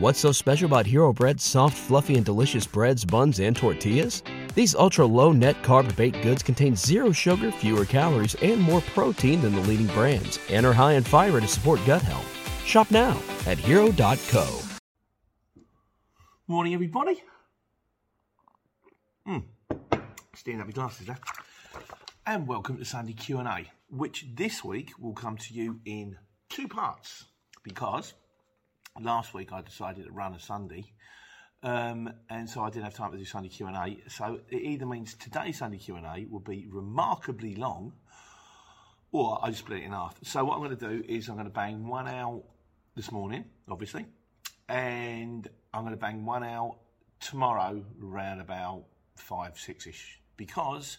What's 0.00 0.18
so 0.18 0.32
special 0.32 0.64
about 0.64 0.86
Hero 0.86 1.12
Bread's 1.12 1.44
soft, 1.44 1.76
fluffy, 1.76 2.16
and 2.16 2.24
delicious 2.24 2.66
breads, 2.66 3.04
buns, 3.04 3.38
and 3.38 3.54
tortillas? 3.54 4.22
These 4.54 4.74
ultra 4.74 5.04
low 5.04 5.30
net 5.30 5.62
carb 5.62 5.94
baked 5.94 6.22
goods 6.22 6.42
contain 6.42 6.74
zero 6.74 7.12
sugar, 7.12 7.52
fewer 7.52 7.84
calories, 7.84 8.34
and 8.36 8.62
more 8.62 8.80
protein 8.80 9.42
than 9.42 9.54
the 9.54 9.60
leading 9.60 9.88
brands, 9.88 10.38
and 10.48 10.64
are 10.64 10.72
high 10.72 10.94
in 10.94 11.02
fiber 11.02 11.38
to 11.38 11.46
support 11.46 11.80
gut 11.84 12.00
health. 12.00 12.24
Shop 12.64 12.90
now 12.90 13.20
at 13.46 13.58
hero.co. 13.58 14.60
Morning, 16.46 16.72
everybody. 16.72 17.22
Hmm. 19.26 19.40
Stealing 20.34 20.62
up 20.62 20.66
my 20.66 20.72
glasses 20.72 21.08
there. 21.08 21.18
And 22.26 22.46
welcome 22.46 22.78
to 22.78 22.86
Sunday 22.86 23.12
Q&A, 23.12 23.70
which 23.90 24.24
this 24.34 24.64
week 24.64 24.92
will 24.98 25.12
come 25.12 25.36
to 25.36 25.52
you 25.52 25.80
in 25.84 26.16
two 26.48 26.68
parts 26.68 27.26
because 27.62 28.14
last 28.98 29.34
week 29.34 29.52
I 29.52 29.62
decided 29.62 30.06
to 30.06 30.12
run 30.12 30.34
a 30.34 30.40
Sunday, 30.40 30.92
um, 31.62 32.12
and 32.28 32.48
so 32.48 32.62
I 32.62 32.70
didn't 32.70 32.84
have 32.84 32.94
time 32.94 33.12
to 33.12 33.18
do 33.18 33.24
Sunday 33.24 33.48
Q 33.48 33.66
and 33.66 33.76
A. 33.76 34.10
So 34.10 34.40
it 34.48 34.62
either 34.62 34.86
means 34.86 35.14
today's 35.14 35.58
Sunday 35.58 35.78
Q 35.78 35.96
and 35.96 36.06
A 36.06 36.26
will 36.28 36.40
be 36.40 36.66
remarkably 36.70 37.54
long, 37.54 37.92
or 39.12 39.38
I 39.42 39.50
just 39.50 39.60
split 39.60 39.80
it 39.80 39.84
in 39.84 39.92
half. 39.92 40.18
So 40.22 40.44
what 40.44 40.54
I'm 40.54 40.62
going 40.62 40.76
to 40.76 40.88
do 40.88 41.04
is 41.06 41.28
I'm 41.28 41.34
going 41.34 41.46
to 41.46 41.52
bang 41.52 41.86
one 41.86 42.08
out 42.08 42.44
this 42.96 43.12
morning, 43.12 43.44
obviously, 43.68 44.06
and 44.68 45.48
I'm 45.72 45.82
going 45.82 45.94
to 45.94 46.00
bang 46.00 46.24
one 46.24 46.44
out 46.44 46.78
tomorrow 47.20 47.84
around 48.02 48.40
about 48.40 48.84
five 49.16 49.58
six 49.58 49.86
ish 49.86 50.20
because. 50.36 50.98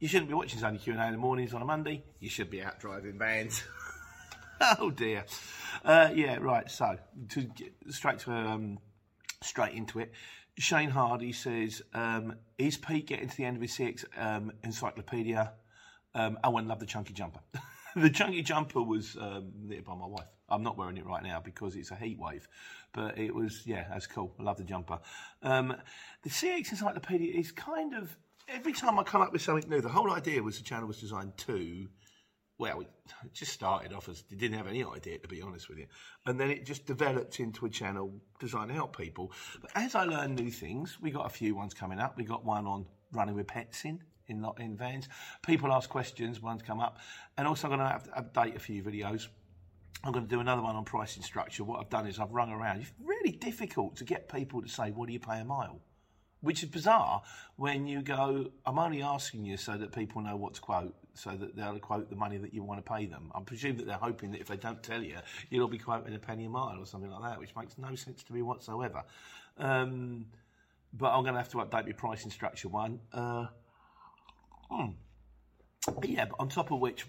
You 0.00 0.08
shouldn't 0.08 0.28
be 0.28 0.34
watching 0.34 0.58
Sunday 0.58 0.80
Q&A 0.80 1.06
in 1.06 1.12
the 1.12 1.18
mornings 1.18 1.54
on 1.54 1.62
a 1.62 1.64
Monday. 1.64 2.02
You 2.18 2.28
should 2.28 2.50
be 2.50 2.60
out 2.60 2.78
driving 2.78 3.16
vans. 3.16 3.62
oh 4.78 4.90
dear. 4.90 5.24
Uh, 5.84 6.10
yeah, 6.14 6.36
right. 6.36 6.70
So 6.70 6.96
to 7.30 7.42
get 7.42 7.72
straight 7.90 8.18
to 8.20 8.32
um, 8.32 8.78
straight 9.42 9.74
into 9.74 9.98
it. 10.00 10.12
Shane 10.56 10.90
Hardy 10.90 11.32
says, 11.32 11.82
um, 11.94 12.36
"Is 12.58 12.76
Pete 12.76 13.06
getting 13.06 13.28
to 13.28 13.36
the 13.36 13.44
end 13.44 13.56
of 13.56 13.62
his 13.62 13.72
CX 13.72 14.04
um, 14.16 14.52
encyclopedia?" 14.62 15.52
Um, 16.14 16.38
I 16.44 16.48
wouldn't 16.48 16.68
love 16.68 16.78
the 16.78 16.86
chunky 16.86 17.12
jumper. 17.12 17.40
the 17.96 18.10
chunky 18.10 18.42
jumper 18.42 18.82
was 18.82 19.16
um, 19.20 19.52
knitted 19.62 19.84
by 19.84 19.94
my 19.94 20.06
wife. 20.06 20.28
I'm 20.48 20.62
not 20.62 20.76
wearing 20.76 20.96
it 20.96 21.06
right 21.06 21.22
now 21.22 21.40
because 21.40 21.74
it's 21.74 21.90
a 21.90 21.96
heat 21.96 22.18
wave, 22.18 22.46
but 22.92 23.18
it 23.18 23.34
was 23.34 23.62
yeah, 23.66 23.86
that's 23.90 24.06
cool. 24.06 24.34
I 24.38 24.42
love 24.44 24.58
the 24.58 24.64
jumper. 24.64 25.00
Um, 25.42 25.74
the 26.22 26.30
CX 26.30 26.70
encyclopedia 26.70 27.38
is 27.38 27.50
kind 27.50 27.94
of 27.94 28.16
every 28.48 28.72
time 28.72 28.98
I 28.98 29.02
come 29.02 29.22
up 29.22 29.32
with 29.32 29.42
something 29.42 29.68
new. 29.68 29.80
The 29.80 29.88
whole 29.88 30.12
idea 30.12 30.42
was 30.42 30.58
the 30.58 30.64
channel 30.64 30.86
was 30.86 31.00
designed 31.00 31.36
to 31.38 31.88
well, 32.58 32.80
it 32.80 32.90
just 33.32 33.52
started 33.52 33.92
off 33.92 34.08
as 34.08 34.24
it 34.30 34.38
didn't 34.38 34.56
have 34.56 34.66
any 34.66 34.84
idea, 34.84 35.18
to 35.18 35.28
be 35.28 35.42
honest 35.42 35.68
with 35.68 35.78
you. 35.78 35.86
And 36.26 36.38
then 36.38 36.50
it 36.50 36.64
just 36.64 36.86
developed 36.86 37.40
into 37.40 37.66
a 37.66 37.70
channel 37.70 38.12
designed 38.38 38.68
to 38.68 38.74
help 38.74 38.96
people. 38.96 39.32
But 39.60 39.70
as 39.74 39.94
I 39.94 40.04
learn 40.04 40.34
new 40.34 40.50
things, 40.50 40.98
we 41.00 41.10
got 41.10 41.26
a 41.26 41.30
few 41.30 41.54
ones 41.54 41.74
coming 41.74 41.98
up. 41.98 42.16
We 42.16 42.24
got 42.24 42.44
one 42.44 42.66
on 42.66 42.86
running 43.12 43.34
with 43.34 43.46
pets 43.46 43.84
in. 43.84 44.02
In, 44.26 44.42
in 44.58 44.74
vans, 44.74 45.06
people 45.46 45.70
ask 45.70 45.90
questions. 45.90 46.40
One's 46.40 46.62
come 46.62 46.80
up, 46.80 46.98
and 47.36 47.46
also 47.46 47.68
I'm 47.68 47.76
going 47.76 47.86
to 47.86 47.92
have 47.92 48.04
to 48.04 48.10
update 48.12 48.56
a 48.56 48.58
few 48.58 48.82
videos. 48.82 49.26
I'm 50.02 50.12
going 50.12 50.24
to 50.24 50.30
do 50.30 50.40
another 50.40 50.62
one 50.62 50.76
on 50.76 50.84
pricing 50.84 51.22
structure. 51.22 51.62
What 51.62 51.80
I've 51.80 51.90
done 51.90 52.06
is 52.06 52.18
I've 52.18 52.32
rung 52.32 52.50
around. 52.50 52.80
It's 52.80 52.90
really 53.04 53.32
difficult 53.36 53.96
to 53.96 54.04
get 54.04 54.30
people 54.30 54.62
to 54.62 54.68
say, 54.68 54.92
"What 54.92 55.08
do 55.08 55.12
you 55.12 55.20
pay 55.20 55.40
a 55.40 55.44
mile?" 55.44 55.82
which 56.44 56.62
is 56.62 56.68
bizarre 56.68 57.22
when 57.56 57.86
you 57.86 58.02
go, 58.02 58.50
I'm 58.66 58.78
only 58.78 59.02
asking 59.02 59.46
you 59.46 59.56
so 59.56 59.76
that 59.78 59.92
people 59.92 60.20
know 60.20 60.36
what 60.36 60.54
to 60.54 60.60
quote, 60.60 60.94
so 61.14 61.30
that 61.30 61.56
they'll 61.56 61.78
quote 61.78 62.10
the 62.10 62.16
money 62.16 62.36
that 62.38 62.52
you 62.52 62.62
want 62.62 62.84
to 62.84 62.92
pay 62.92 63.06
them. 63.06 63.30
I 63.34 63.40
presume 63.40 63.76
that 63.78 63.86
they're 63.86 63.96
hoping 63.96 64.32
that 64.32 64.40
if 64.40 64.48
they 64.48 64.56
don't 64.56 64.82
tell 64.82 65.02
you, 65.02 65.16
you'll 65.50 65.68
be 65.68 65.78
quoting 65.78 66.14
a 66.14 66.18
penny 66.18 66.46
a 66.46 66.48
mile 66.48 66.78
or 66.78 66.86
something 66.86 67.10
like 67.10 67.22
that, 67.22 67.38
which 67.38 67.54
makes 67.56 67.78
no 67.78 67.94
sense 67.94 68.22
to 68.24 68.32
me 68.32 68.42
whatsoever. 68.42 69.04
Um, 69.58 70.26
but 70.92 71.12
I'm 71.12 71.22
going 71.22 71.34
to 71.34 71.40
have 71.40 71.50
to 71.50 71.58
update 71.58 71.86
my 71.86 71.92
pricing 71.92 72.30
structure 72.30 72.68
one. 72.68 73.00
Uh, 73.12 73.46
hmm. 74.70 74.90
Yeah, 76.02 76.26
but 76.26 76.36
on 76.38 76.48
top 76.48 76.70
of 76.70 76.80
which, 76.80 77.06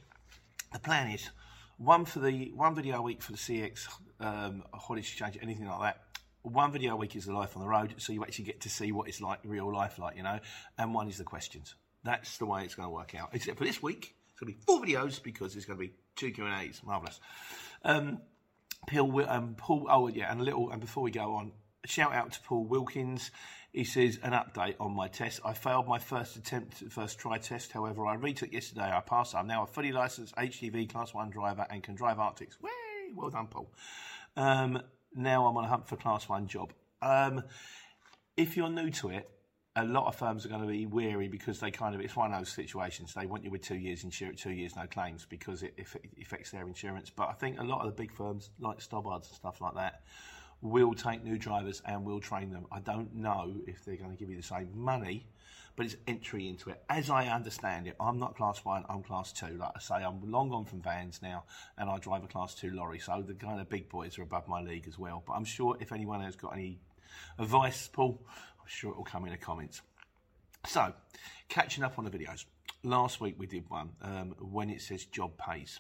the 0.74 0.80
plan 0.80 1.12
is 1.12 1.30
one 1.78 2.06
for 2.06 2.20
the 2.20 2.52
one 2.56 2.76
video 2.76 2.98
a 2.98 3.02
week 3.02 3.22
for 3.22 3.32
the 3.32 3.38
CX, 3.38 3.88
um, 4.20 4.64
Hot 4.74 4.98
Exchange, 4.98 5.38
anything 5.42 5.68
like 5.68 5.82
that 5.82 6.02
one 6.46 6.72
video 6.72 6.94
a 6.94 6.96
week 6.96 7.16
is 7.16 7.26
the 7.26 7.34
life 7.34 7.56
on 7.56 7.64
the 7.64 7.68
road, 7.68 7.96
so 7.98 8.14
you 8.14 8.24
actually 8.24 8.46
get 8.46 8.62
to 8.62 8.70
see 8.70 8.92
what 8.92 9.08
it's 9.08 9.20
like 9.20 9.40
real 9.44 9.72
life, 9.74 9.98
like 9.98 10.16
you 10.16 10.24
know, 10.24 10.40
and 10.78 10.94
one 10.94 11.08
is 11.08 11.18
the 11.18 11.24
questions. 11.24 11.76
That's 12.06 12.38
the 12.38 12.46
way 12.46 12.64
it's 12.64 12.76
going 12.76 12.88
to 12.88 12.94
work 12.94 13.16
out. 13.16 13.30
Except 13.34 13.58
for 13.58 13.66
this 13.66 13.82
week, 13.82 14.16
it's 14.30 14.40
going 14.40 14.54
to 14.54 14.58
be 14.58 14.64
four 14.66 14.82
videos 14.82 15.22
because 15.22 15.54
there's 15.54 15.66
going 15.66 15.80
to 15.80 15.86
be 15.86 15.94
two 16.16 16.32
Q 16.32 16.46
and 16.46 16.62
A's. 16.62 16.82
Marvelous. 16.86 17.20
Um, 17.84 18.22
Paul, 18.88 19.26
um, 19.28 19.56
Paul, 19.58 19.88
oh 19.90 20.08
yeah, 20.08 20.32
and 20.32 20.40
a 20.40 20.44
little, 20.44 20.70
and 20.70 20.80
before 20.80 21.02
we 21.04 21.12
go 21.12 21.34
on, 21.34 21.52
shout 21.86 22.14
out 22.14 22.32
to 22.34 22.40
Paul 22.42 22.66
Wilkins. 22.66 23.32
He 23.74 23.84
says 23.84 24.20
an 24.24 24.32
update 24.32 24.76
on 24.80 24.96
my 24.96 25.08
test. 25.08 25.42
I 25.44 25.54
failed 25.54 25.88
my 25.88 26.00
first 26.00 26.38
attempt, 26.38 26.76
first 26.90 27.20
try 27.20 27.40
test. 27.40 27.72
However, 27.72 28.06
I 28.06 28.16
retook 28.16 28.54
yesterday. 28.54 28.90
I 28.94 29.02
passed. 29.02 29.36
I'm 29.36 29.48
now 29.48 29.64
a 29.64 29.68
fully 29.68 29.92
licensed 29.92 30.36
HGV 30.36 30.90
Class 30.90 31.14
One 31.14 31.30
driver 31.30 31.66
and 31.70 31.84
can 31.84 31.96
drive 31.96 32.20
Arctics. 32.20 32.62
Way, 32.62 32.70
well 33.16 33.32
done, 33.32 33.48
Paul. 33.48 33.70
Um, 34.38 34.82
now 35.16 35.48
I'm 35.48 35.58
on 35.58 35.66
a 35.66 35.68
hunt 35.68 35.88
for 35.88 35.96
class 35.96 36.28
one 36.28 36.48
job. 36.48 36.74
Um, 37.02 37.44
if 38.38 38.58
you're 38.58 38.70
new 38.70 38.92
to 38.92 39.10
it, 39.10 39.30
a 39.78 39.84
lot 39.84 40.08
of 40.08 40.16
firms 40.16 40.46
are 40.46 40.50
going 40.50 40.62
to 40.62 40.68
be 40.68 40.86
weary 40.86 41.28
because 41.28 41.60
they 41.60 41.70
kind 41.70 41.96
of 41.96 42.02
it's 42.02 42.16
one 42.16 42.32
of 42.32 42.40
those 42.40 42.50
situations 42.50 43.14
they 43.14 43.26
want 43.26 43.44
you 43.44 43.52
with 43.52 43.62
two 43.62 43.76
years 43.76 44.04
insurance, 44.04 44.42
two 44.42 44.52
years 44.52 44.76
no 44.76 44.88
claims 44.88 45.26
because 45.30 45.64
it, 45.64 45.74
it, 45.78 45.88
affects 46.22 46.52
their 46.52 46.66
insurance. 46.66 47.10
But 47.10 47.30
I 47.30 47.34
think 47.34 47.60
a 47.60 47.64
lot 47.64 47.82
of 47.82 47.88
the 47.88 48.02
big 48.02 48.14
firms 48.14 48.50
like 48.60 48.80
Stobarts 48.80 49.28
and 49.28 49.36
stuff 49.36 49.60
like 49.60 49.76
that 49.76 50.02
will 50.62 50.94
take 50.94 51.24
new 51.24 51.38
drivers 51.38 51.82
and 51.86 52.06
will 52.06 52.22
train 52.22 52.52
them. 52.52 52.66
I 52.72 52.80
don't 52.80 53.14
know 53.16 53.56
if 53.68 53.84
they're 53.84 53.98
going 53.98 54.12
to 54.12 54.18
give 54.18 54.30
you 54.30 54.38
the 54.38 54.44
same 54.44 54.70
money, 54.74 55.28
but 55.76 55.86
it's 55.86 55.98
entry 56.08 56.48
into 56.48 56.70
it. 56.70 56.82
As 56.90 57.10
I 57.10 57.28
understand 57.28 57.88
it, 57.88 57.98
I'm 58.00 58.18
not 58.18 58.38
class 58.38 58.64
one, 58.64 58.86
I'm 58.88 59.04
class 59.04 59.34
two. 59.34 59.58
Like 59.58 59.72
I 59.76 59.80
say, 59.80 59.96
I'm 59.96 60.32
long 60.32 60.50
gone 60.50 60.64
from 60.64 60.82
vans 60.82 61.20
now, 61.22 61.44
and 61.78 61.90
I 61.90 61.98
drive 61.98 62.24
a 62.24 62.28
class 62.28 62.56
two 62.56 62.72
lorry. 62.72 63.00
So 63.00 63.22
the 63.28 63.34
kind 63.34 63.60
of 63.60 63.70
big 63.70 63.90
boys 63.90 64.18
are 64.18 64.24
above 64.24 64.48
my 64.48 64.62
league 64.62 64.88
as 64.88 64.98
well. 64.98 65.22
But 65.28 65.34
I'm 65.34 65.46
sure 65.46 65.76
if 65.82 65.92
anyone 65.92 66.22
has 66.22 66.38
got 66.38 66.54
any 66.54 66.80
advice, 67.38 67.90
Paul, 67.92 68.22
I'm 68.66 68.70
sure 68.70 68.92
it 68.92 68.98
will 68.98 69.04
come 69.04 69.26
in 69.26 69.32
the 69.32 69.38
comments. 69.38 69.82
So, 70.66 70.94
catching 71.50 71.84
up 71.84 72.00
on 72.00 72.06
the 72.06 72.12
videos. 72.12 72.46
Last 72.84 73.22
week 73.22 73.36
we 73.38 73.48
did 73.48 73.70
one 73.70 73.92
um, 74.02 74.36
when 74.40 74.70
it 74.70 74.82
says 74.82 75.06
job 75.06 75.38
pays 75.38 75.80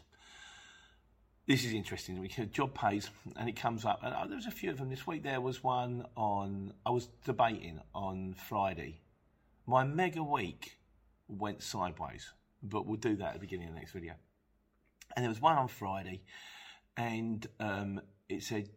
this 1.47 1.63
is 1.63 1.74
interesting. 1.74 2.19
We 2.19 2.28
can 2.28 2.51
job 2.51 2.74
pays, 2.74 3.12
and 3.35 3.47
it 3.47 3.56
comes 3.56 3.85
up. 3.85 4.00
And 4.01 4.16
uh, 4.16 4.25
there 4.25 4.35
was 4.35 4.47
a 4.47 4.51
few 4.51 4.72
of 4.72 4.79
them 4.79 4.90
this 4.90 5.06
week. 5.06 5.22
There 5.22 5.40
was 5.40 5.63
one 5.63 6.03
on. 6.16 6.74
I 6.84 6.90
was 6.90 7.07
debating 7.24 7.79
on 7.94 8.34
Friday 8.34 9.03
my 9.68 9.84
mega 9.84 10.24
week 10.24 10.78
went 11.28 11.63
sideways, 11.63 12.31
but 12.62 12.85
we'll 12.85 12.97
do 12.97 13.16
that 13.16 13.29
at 13.29 13.34
the 13.34 13.40
beginning 13.40 13.68
of 13.68 13.74
the 13.74 13.79
next 13.79 13.94
video. 13.94 14.13
And 15.16 15.24
there 15.24 15.29
was 15.29 15.41
one 15.41 15.57
on 15.57 15.68
Friday, 15.68 16.22
and 16.97 17.45
um, 17.59 18.01
it 18.29 18.44
said 18.44 18.69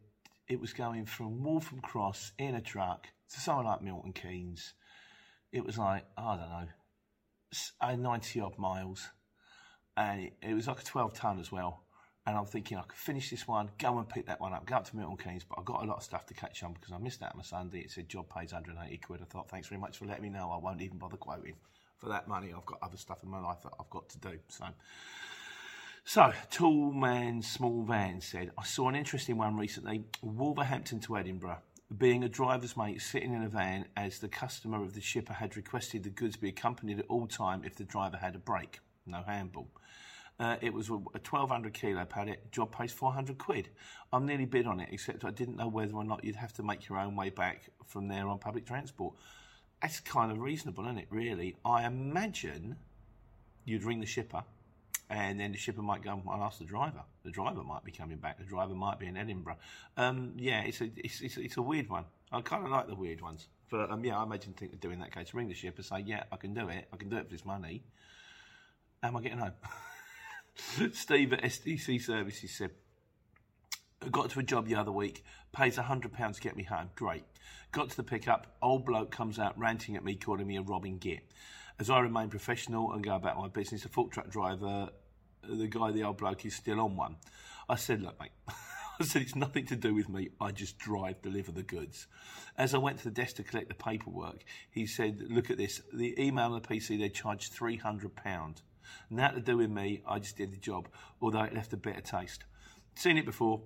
it 0.48 0.60
was 0.60 0.72
going 0.72 1.04
from 1.04 1.42
Waltham 1.42 1.80
Cross 1.80 2.32
in 2.38 2.54
a 2.54 2.60
truck 2.60 3.06
to 3.33 3.41
somewhere 3.41 3.65
like 3.65 3.83
Milton 3.83 4.13
Keynes. 4.13 4.75
It 5.53 5.65
was 5.65 5.78
like, 5.78 6.04
I 6.16 6.36
don't 6.36 6.48
know, 6.51 6.69
uh, 7.80 7.97
90 7.97 8.41
odd 8.41 8.59
miles. 8.59 9.09
And 9.97 10.22
it, 10.22 10.33
it 10.42 10.54
was 10.54 10.69
like 10.69 10.80
a 10.80 10.84
12 10.84 11.15
ton 11.15 11.41
as 11.41 11.51
well 11.51 11.83
and 12.28 12.36
I'm 12.36 12.45
thinking 12.45 12.77
I 12.77 12.83
could 12.83 12.98
finish 12.98 13.30
this 13.30 13.48
one, 13.48 13.71
go 13.78 13.97
and 13.97 14.07
pick 14.07 14.27
that 14.27 14.39
one 14.39 14.53
up, 14.53 14.66
go 14.66 14.77
up 14.77 14.84
to 14.91 14.97
Milton 14.97 15.16
Keynes, 15.16 15.45
but 15.45 15.59
I've 15.59 15.65
got 15.65 15.83
a 15.83 15.86
lot 15.86 15.97
of 15.97 16.03
stuff 16.03 16.27
to 16.27 16.34
catch 16.34 16.63
on 16.63 16.75
because 16.75 16.92
I 16.92 16.98
missed 16.98 17.22
out 17.22 17.33
on 17.33 17.39
my 17.39 17.42
Sunday. 17.42 17.78
It 17.78 17.91
said 17.91 18.07
job 18.07 18.27
pays 18.28 18.53
180 18.53 18.98
quid. 18.98 19.21
I 19.22 19.25
thought, 19.25 19.48
thanks 19.48 19.69
very 19.69 19.81
much 19.81 19.97
for 19.97 20.04
letting 20.04 20.24
me 20.24 20.28
know. 20.28 20.51
I 20.51 20.63
won't 20.63 20.83
even 20.83 20.98
bother 20.98 21.16
quoting 21.16 21.54
for 21.97 22.10
that 22.10 22.28
money. 22.28 22.53
I've 22.54 22.66
got 22.66 22.81
other 22.83 22.98
stuff 22.98 23.22
in 23.22 23.31
my 23.31 23.41
life 23.41 23.63
that 23.63 23.72
I've 23.81 23.89
got 23.89 24.10
to 24.10 24.19
do. 24.19 24.39
So, 24.48 24.66
so 26.04 26.33
tall 26.51 26.92
man, 26.92 27.41
small 27.41 27.83
van 27.84 28.21
said, 28.21 28.51
I 28.59 28.65
saw 28.65 28.91
an 28.91 28.95
interesting 28.95 29.39
one 29.39 29.57
recently. 29.57 30.04
Wolverhampton 30.21 31.01
to 31.01 31.16
Edinburgh. 31.16 31.63
Being 31.96 32.22
a 32.22 32.28
driver's 32.28 32.76
mate 32.76 33.00
sitting 33.00 33.32
in 33.32 33.42
a 33.42 33.48
van 33.48 33.86
as 33.96 34.18
the 34.18 34.28
customer 34.28 34.82
of 34.82 34.92
the 34.94 35.00
shipper 35.00 35.32
had 35.32 35.56
requested 35.56 36.02
the 36.02 36.10
goods 36.10 36.36
be 36.36 36.50
accompanied 36.50 36.98
at 36.98 37.06
all 37.08 37.26
time 37.26 37.62
if 37.64 37.76
the 37.76 37.84
driver 37.84 38.18
had 38.18 38.34
a 38.34 38.38
break, 38.38 38.80
no 39.06 39.22
handball. 39.22 39.68
Uh, 40.38 40.56
it 40.60 40.74
was 40.74 40.90
a, 40.90 40.92
a 40.92 41.20
1200 41.24 41.72
kilo 41.72 42.04
pallet. 42.04 42.52
Job 42.52 42.72
pays 42.72 42.92
400 42.92 43.38
quid. 43.38 43.70
I'm 44.12 44.26
nearly 44.26 44.44
bid 44.44 44.66
on 44.66 44.80
it, 44.80 44.90
except 44.92 45.24
I 45.24 45.30
didn't 45.30 45.56
know 45.56 45.68
whether 45.68 45.94
or 45.94 46.04
not 46.04 46.22
you'd 46.24 46.36
have 46.36 46.52
to 46.54 46.62
make 46.62 46.90
your 46.90 46.98
own 46.98 47.16
way 47.16 47.30
back 47.30 47.70
from 47.86 48.06
there 48.06 48.28
on 48.28 48.38
public 48.38 48.66
transport. 48.66 49.14
That's 49.80 49.98
kind 50.00 50.30
of 50.30 50.40
reasonable, 50.40 50.84
isn't 50.84 50.98
it? 50.98 51.06
Really, 51.08 51.56
I 51.64 51.86
imagine 51.86 52.76
you'd 53.64 53.84
ring 53.84 54.00
the 54.00 54.06
shipper, 54.06 54.44
and 55.10 55.41
then 55.41 55.53
the 55.53 55.59
shipper 55.59 55.83
might 55.83 56.03
go 56.03 56.13
and 56.13 56.43
ask 56.43 56.59
the 56.59 56.65
driver. 56.65 57.03
The 57.25 57.31
driver 57.31 57.63
might 57.63 57.84
be 57.84 57.93
coming 57.93 58.19
back. 58.19 58.39
The 58.39 58.45
driver 58.45 58.75
might 58.75 58.99
be 58.99 59.07
in 59.07 59.16
Edinburgh. 59.16 59.57
Um, 59.97 60.33
yeah, 60.37 60.63
it's 60.63 60.81
a 60.81 60.91
it's, 60.97 61.21
it's, 61.21 61.37
it's 61.39 61.57
a 61.57 61.63
weird 61.63 61.89
one. 61.89 62.05
I 62.31 62.41
kind 62.43 62.65
of 62.65 62.71
like 62.71 62.89
the 62.89 62.95
weird 62.95 63.22
ones. 63.22 63.49
But 63.71 63.91
um, 63.91 64.05
yeah, 64.05 64.19
I 64.19 64.22
imagine 64.22 64.53
think 64.53 64.72
of 64.72 64.81
doing 64.81 65.01
that 65.01 65.13
case. 65.13 65.33
Ring 65.33 65.49
the 65.49 65.55
shipper, 65.55 65.83
say, 65.83 66.03
yeah, 66.07 66.25
I 66.31 66.37
can 66.37 66.55
do 66.55 66.69
it. 66.69 66.89
I 66.93 66.97
can 66.97 67.09
do 67.09 67.16
it 67.16 67.25
for 67.25 67.33
this 67.33 67.45
money. 67.45 67.83
Am 69.03 69.16
I 69.16 69.22
getting 69.22 69.39
home? 69.39 69.53
Steve 70.93 71.33
at 71.33 71.43
SDC 71.43 72.03
Services 72.03 72.51
said, 72.51 72.71
got 74.10 74.31
to 74.31 74.41
a 74.41 74.43
job 74.43 74.66
the 74.66 74.75
other 74.75 74.93
week, 74.93 75.25
pays 75.53 75.77
£100 75.77 76.34
to 76.34 76.41
get 76.41 76.57
me 76.57 76.65
home. 76.65 76.91
Great. 76.97 77.25
Got 77.71 77.91
to 77.91 77.97
the 77.97 78.03
pickup, 78.03 78.57
old 78.63 78.84
bloke 78.87 79.10
comes 79.10 79.39
out 79.39 79.59
ranting 79.59 79.97
at 79.97 80.05
me, 80.05 80.16
calling 80.16 80.47
me 80.47 80.57
a 80.57 80.63
robbing 80.63 80.99
git. 80.99 81.21
As 81.80 81.91
I 81.91 82.01
remain 82.01 82.28
professional 82.28 82.92
and 82.92 83.04
go 83.04 83.15
about 83.15 83.39
my 83.39 83.47
business, 83.47 83.84
a 83.84 83.89
fork 83.89 84.10
truck 84.10 84.28
driver, 84.28 84.89
the 85.48 85.69
guy, 85.69 85.92
the 85.92 86.03
old 86.03 86.16
bloke, 86.16 86.45
is 86.45 86.57
still 86.57 86.80
on 86.80 86.97
one. 86.97 87.16
I 87.69 87.77
said, 87.77 88.03
look, 88.03 88.19
mate. 88.21 88.33
I 89.01 89.04
said, 89.04 89.22
it's 89.22 89.36
nothing 89.36 89.65
to 89.66 89.77
do 89.77 89.95
with 89.95 90.09
me. 90.09 90.30
I 90.41 90.51
just 90.51 90.77
drive, 90.77 91.22
deliver 91.22 91.53
the 91.53 91.63
goods. 91.63 92.09
As 92.57 92.75
I 92.75 92.78
went 92.78 92.98
to 92.98 93.04
the 93.04 93.13
desk 93.13 93.36
to 93.36 93.45
collect 93.45 93.69
the 93.69 93.77
paperwork, 93.77 94.42
he 94.71 94.86
said, 94.86 95.22
look 95.30 95.51
at 95.51 95.57
this. 95.57 95.80
The 95.92 96.21
email 96.21 96.53
and 96.53 96.65
the 96.65 96.69
PC, 96.69 96.98
they 96.98 97.09
charged 97.09 97.57
£300. 97.57 98.10
Nothing 99.09 99.34
to 99.36 99.41
do 99.41 99.59
with 99.59 99.71
me. 99.71 100.03
I 100.04 100.19
just 100.19 100.36
did 100.36 100.53
the 100.53 100.57
job, 100.57 100.89
although 101.22 101.42
it 101.42 101.54
left 101.54 101.72
a 101.72 101.77
bitter 101.77 102.01
taste. 102.01 102.42
Seen 102.97 103.19
it 103.19 103.24
before. 103.24 103.60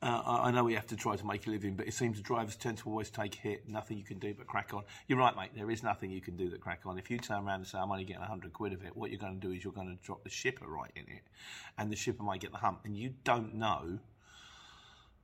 Uh, 0.00 0.22
I 0.24 0.50
know 0.52 0.62
we 0.62 0.74
have 0.74 0.86
to 0.88 0.96
try 0.96 1.16
to 1.16 1.26
make 1.26 1.48
a 1.48 1.50
living, 1.50 1.74
but 1.74 1.88
it 1.88 1.92
seems 1.92 2.20
drivers 2.20 2.54
tend 2.54 2.78
to 2.78 2.88
always 2.88 3.10
take 3.10 3.34
hit. 3.34 3.68
Nothing 3.68 3.98
you 3.98 4.04
can 4.04 4.20
do 4.20 4.32
but 4.32 4.46
crack 4.46 4.72
on. 4.72 4.84
You're 5.08 5.18
right, 5.18 5.34
mate. 5.34 5.50
There 5.56 5.70
is 5.72 5.82
nothing 5.82 6.12
you 6.12 6.20
can 6.20 6.36
do 6.36 6.48
but 6.50 6.60
crack 6.60 6.82
on. 6.86 6.98
If 6.98 7.10
you 7.10 7.18
turn 7.18 7.44
around 7.44 7.60
and 7.60 7.66
say, 7.66 7.78
I'm 7.78 7.90
only 7.90 8.04
getting 8.04 8.20
100 8.20 8.52
quid 8.52 8.72
of 8.72 8.84
it, 8.84 8.96
what 8.96 9.10
you're 9.10 9.18
going 9.18 9.40
to 9.40 9.44
do 9.44 9.52
is 9.52 9.64
you're 9.64 9.72
going 9.72 9.88
to 9.88 10.00
drop 10.04 10.22
the 10.22 10.30
shipper 10.30 10.68
right 10.68 10.92
in 10.94 11.02
it, 11.02 11.22
and 11.78 11.90
the 11.90 11.96
shipper 11.96 12.22
might 12.22 12.40
get 12.40 12.52
the 12.52 12.58
hump. 12.58 12.82
And 12.84 12.96
you 12.96 13.14
don't 13.24 13.54
know. 13.56 13.98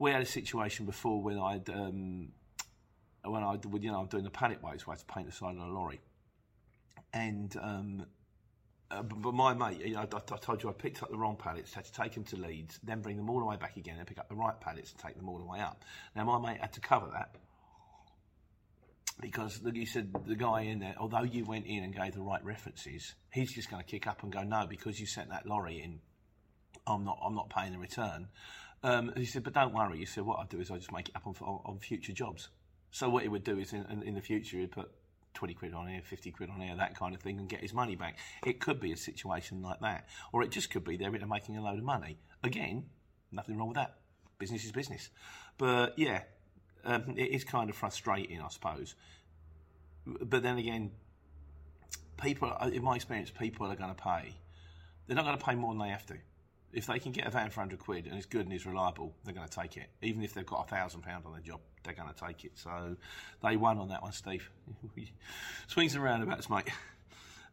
We 0.00 0.10
had 0.10 0.22
a 0.22 0.26
situation 0.26 0.86
before 0.86 1.22
when 1.22 1.38
I'd. 1.38 1.70
Um, 1.70 2.32
when 3.24 3.42
I, 3.42 3.56
you 3.80 3.90
know, 3.90 4.00
I'm 4.00 4.06
doing 4.06 4.24
the 4.24 4.30
pallet 4.30 4.62
weights, 4.62 4.86
where 4.86 4.94
I 4.94 4.98
had 4.98 5.06
to 5.06 5.14
paint 5.14 5.26
the 5.26 5.32
side 5.32 5.56
of 5.56 5.62
a 5.62 5.66
lorry, 5.66 6.00
and 7.12 7.56
um, 7.62 8.06
uh, 8.90 9.02
but, 9.02 9.20
but, 9.20 9.34
my 9.34 9.54
mate, 9.54 9.80
you 9.84 9.94
know, 9.94 10.00
I, 10.00 10.16
I, 10.16 10.36
told 10.36 10.62
you 10.62 10.68
I 10.68 10.72
picked 10.72 11.02
up 11.02 11.10
the 11.10 11.16
wrong 11.16 11.36
pallets, 11.36 11.72
had 11.72 11.84
to 11.84 11.92
take 11.92 12.12
them 12.12 12.24
to 12.24 12.36
Leeds, 12.36 12.78
then 12.82 13.00
bring 13.00 13.16
them 13.16 13.30
all 13.30 13.38
the 13.38 13.46
way 13.46 13.56
back 13.56 13.76
again 13.76 13.96
and 13.98 14.06
pick 14.06 14.18
up 14.18 14.28
the 14.28 14.34
right 14.34 14.58
pallets 14.60 14.92
and 14.92 15.00
take 15.00 15.16
them 15.16 15.28
all 15.28 15.38
the 15.38 15.44
way 15.44 15.60
up. 15.60 15.84
Now, 16.14 16.24
my 16.24 16.38
mate 16.38 16.60
had 16.60 16.72
to 16.74 16.80
cover 16.80 17.08
that 17.12 17.34
because 19.20 19.60
he 19.72 19.86
said 19.86 20.12
the 20.26 20.34
guy 20.34 20.62
in 20.62 20.80
there, 20.80 20.94
although 20.98 21.22
you 21.22 21.44
went 21.44 21.66
in 21.66 21.84
and 21.84 21.94
gave 21.94 22.14
the 22.14 22.20
right 22.20 22.44
references, 22.44 23.14
he's 23.32 23.52
just 23.52 23.70
going 23.70 23.82
to 23.82 23.88
kick 23.88 24.06
up 24.06 24.22
and 24.22 24.32
go, 24.32 24.42
no, 24.42 24.66
because 24.68 24.98
you 24.98 25.06
sent 25.06 25.30
that 25.30 25.46
lorry 25.46 25.80
in, 25.82 26.00
I'm 26.86 27.04
not, 27.04 27.18
I'm 27.24 27.34
not 27.34 27.48
paying 27.48 27.72
the 27.72 27.78
return. 27.78 28.28
Um, 28.82 29.12
he 29.16 29.24
said, 29.24 29.44
but 29.44 29.54
don't 29.54 29.72
worry. 29.72 29.98
He 29.98 30.04
said, 30.04 30.24
what 30.24 30.40
I 30.40 30.44
do 30.46 30.60
is 30.60 30.70
I 30.70 30.76
just 30.76 30.92
make 30.92 31.08
it 31.08 31.16
up 31.16 31.26
on, 31.26 31.34
on, 31.40 31.60
on 31.64 31.78
future 31.78 32.12
jobs. 32.12 32.48
So 32.90 33.08
what 33.08 33.22
he 33.22 33.28
would 33.28 33.44
do 33.44 33.58
is 33.58 33.72
in, 33.72 33.86
in, 33.90 34.02
in 34.02 34.14
the 34.14 34.20
future 34.20 34.58
he'd 34.58 34.72
put 34.72 34.90
20 35.34 35.54
quid 35.54 35.74
on 35.74 35.88
here, 35.88 36.00
50 36.02 36.30
quid 36.30 36.50
on 36.50 36.60
here, 36.60 36.76
that 36.76 36.98
kind 36.98 37.14
of 37.14 37.20
thing, 37.20 37.38
and 37.38 37.48
get 37.48 37.60
his 37.60 37.74
money 37.74 37.96
back. 37.96 38.18
It 38.46 38.60
could 38.60 38.80
be 38.80 38.92
a 38.92 38.96
situation 38.96 39.62
like 39.62 39.80
that. 39.80 40.08
Or 40.32 40.42
it 40.42 40.50
just 40.50 40.70
could 40.70 40.84
be 40.84 40.96
they're 40.96 41.14
into 41.14 41.26
making 41.26 41.56
a 41.56 41.62
load 41.62 41.78
of 41.78 41.84
money. 41.84 42.18
Again, 42.42 42.84
nothing 43.32 43.58
wrong 43.58 43.68
with 43.68 43.76
that. 43.76 43.96
Business 44.38 44.64
is 44.64 44.72
business. 44.72 45.10
But 45.58 45.98
yeah, 45.98 46.22
um, 46.84 47.14
it 47.16 47.30
is 47.30 47.44
kind 47.44 47.70
of 47.70 47.76
frustrating, 47.76 48.40
I 48.40 48.48
suppose. 48.48 48.94
But 50.06 50.42
then 50.42 50.58
again, 50.58 50.92
people, 52.20 52.52
in 52.72 52.82
my 52.82 52.96
experience, 52.96 53.30
people 53.30 53.66
are 53.66 53.76
going 53.76 53.94
to 53.94 54.02
pay. 54.02 54.34
They're 55.06 55.16
not 55.16 55.24
going 55.24 55.38
to 55.38 55.44
pay 55.44 55.54
more 55.54 55.72
than 55.72 55.82
they 55.82 55.90
have 55.90 56.06
to. 56.06 56.16
If 56.74 56.86
they 56.86 56.98
can 56.98 57.12
get 57.12 57.26
a 57.26 57.30
van 57.30 57.50
for 57.50 57.60
100 57.60 57.78
quid 57.78 58.06
and 58.06 58.16
it's 58.16 58.26
good 58.26 58.42
and 58.42 58.52
it's 58.52 58.66
reliable, 58.66 59.14
they're 59.24 59.34
going 59.34 59.48
to 59.48 59.60
take 59.60 59.76
it. 59.76 59.88
Even 60.02 60.22
if 60.22 60.34
they've 60.34 60.44
got 60.44 60.66
a 60.66 60.68
thousand 60.68 61.02
pound 61.02 61.24
on 61.24 61.32
their 61.32 61.40
job, 61.40 61.60
they're 61.84 61.94
going 61.94 62.12
to 62.12 62.26
take 62.26 62.44
it. 62.44 62.52
So 62.54 62.96
they 63.42 63.56
won 63.56 63.78
on 63.78 63.88
that 63.88 64.02
one, 64.02 64.12
Steve. 64.12 64.50
Swings 65.68 65.94
and 65.94 66.02
roundabouts, 66.02 66.50
mate. 66.50 66.68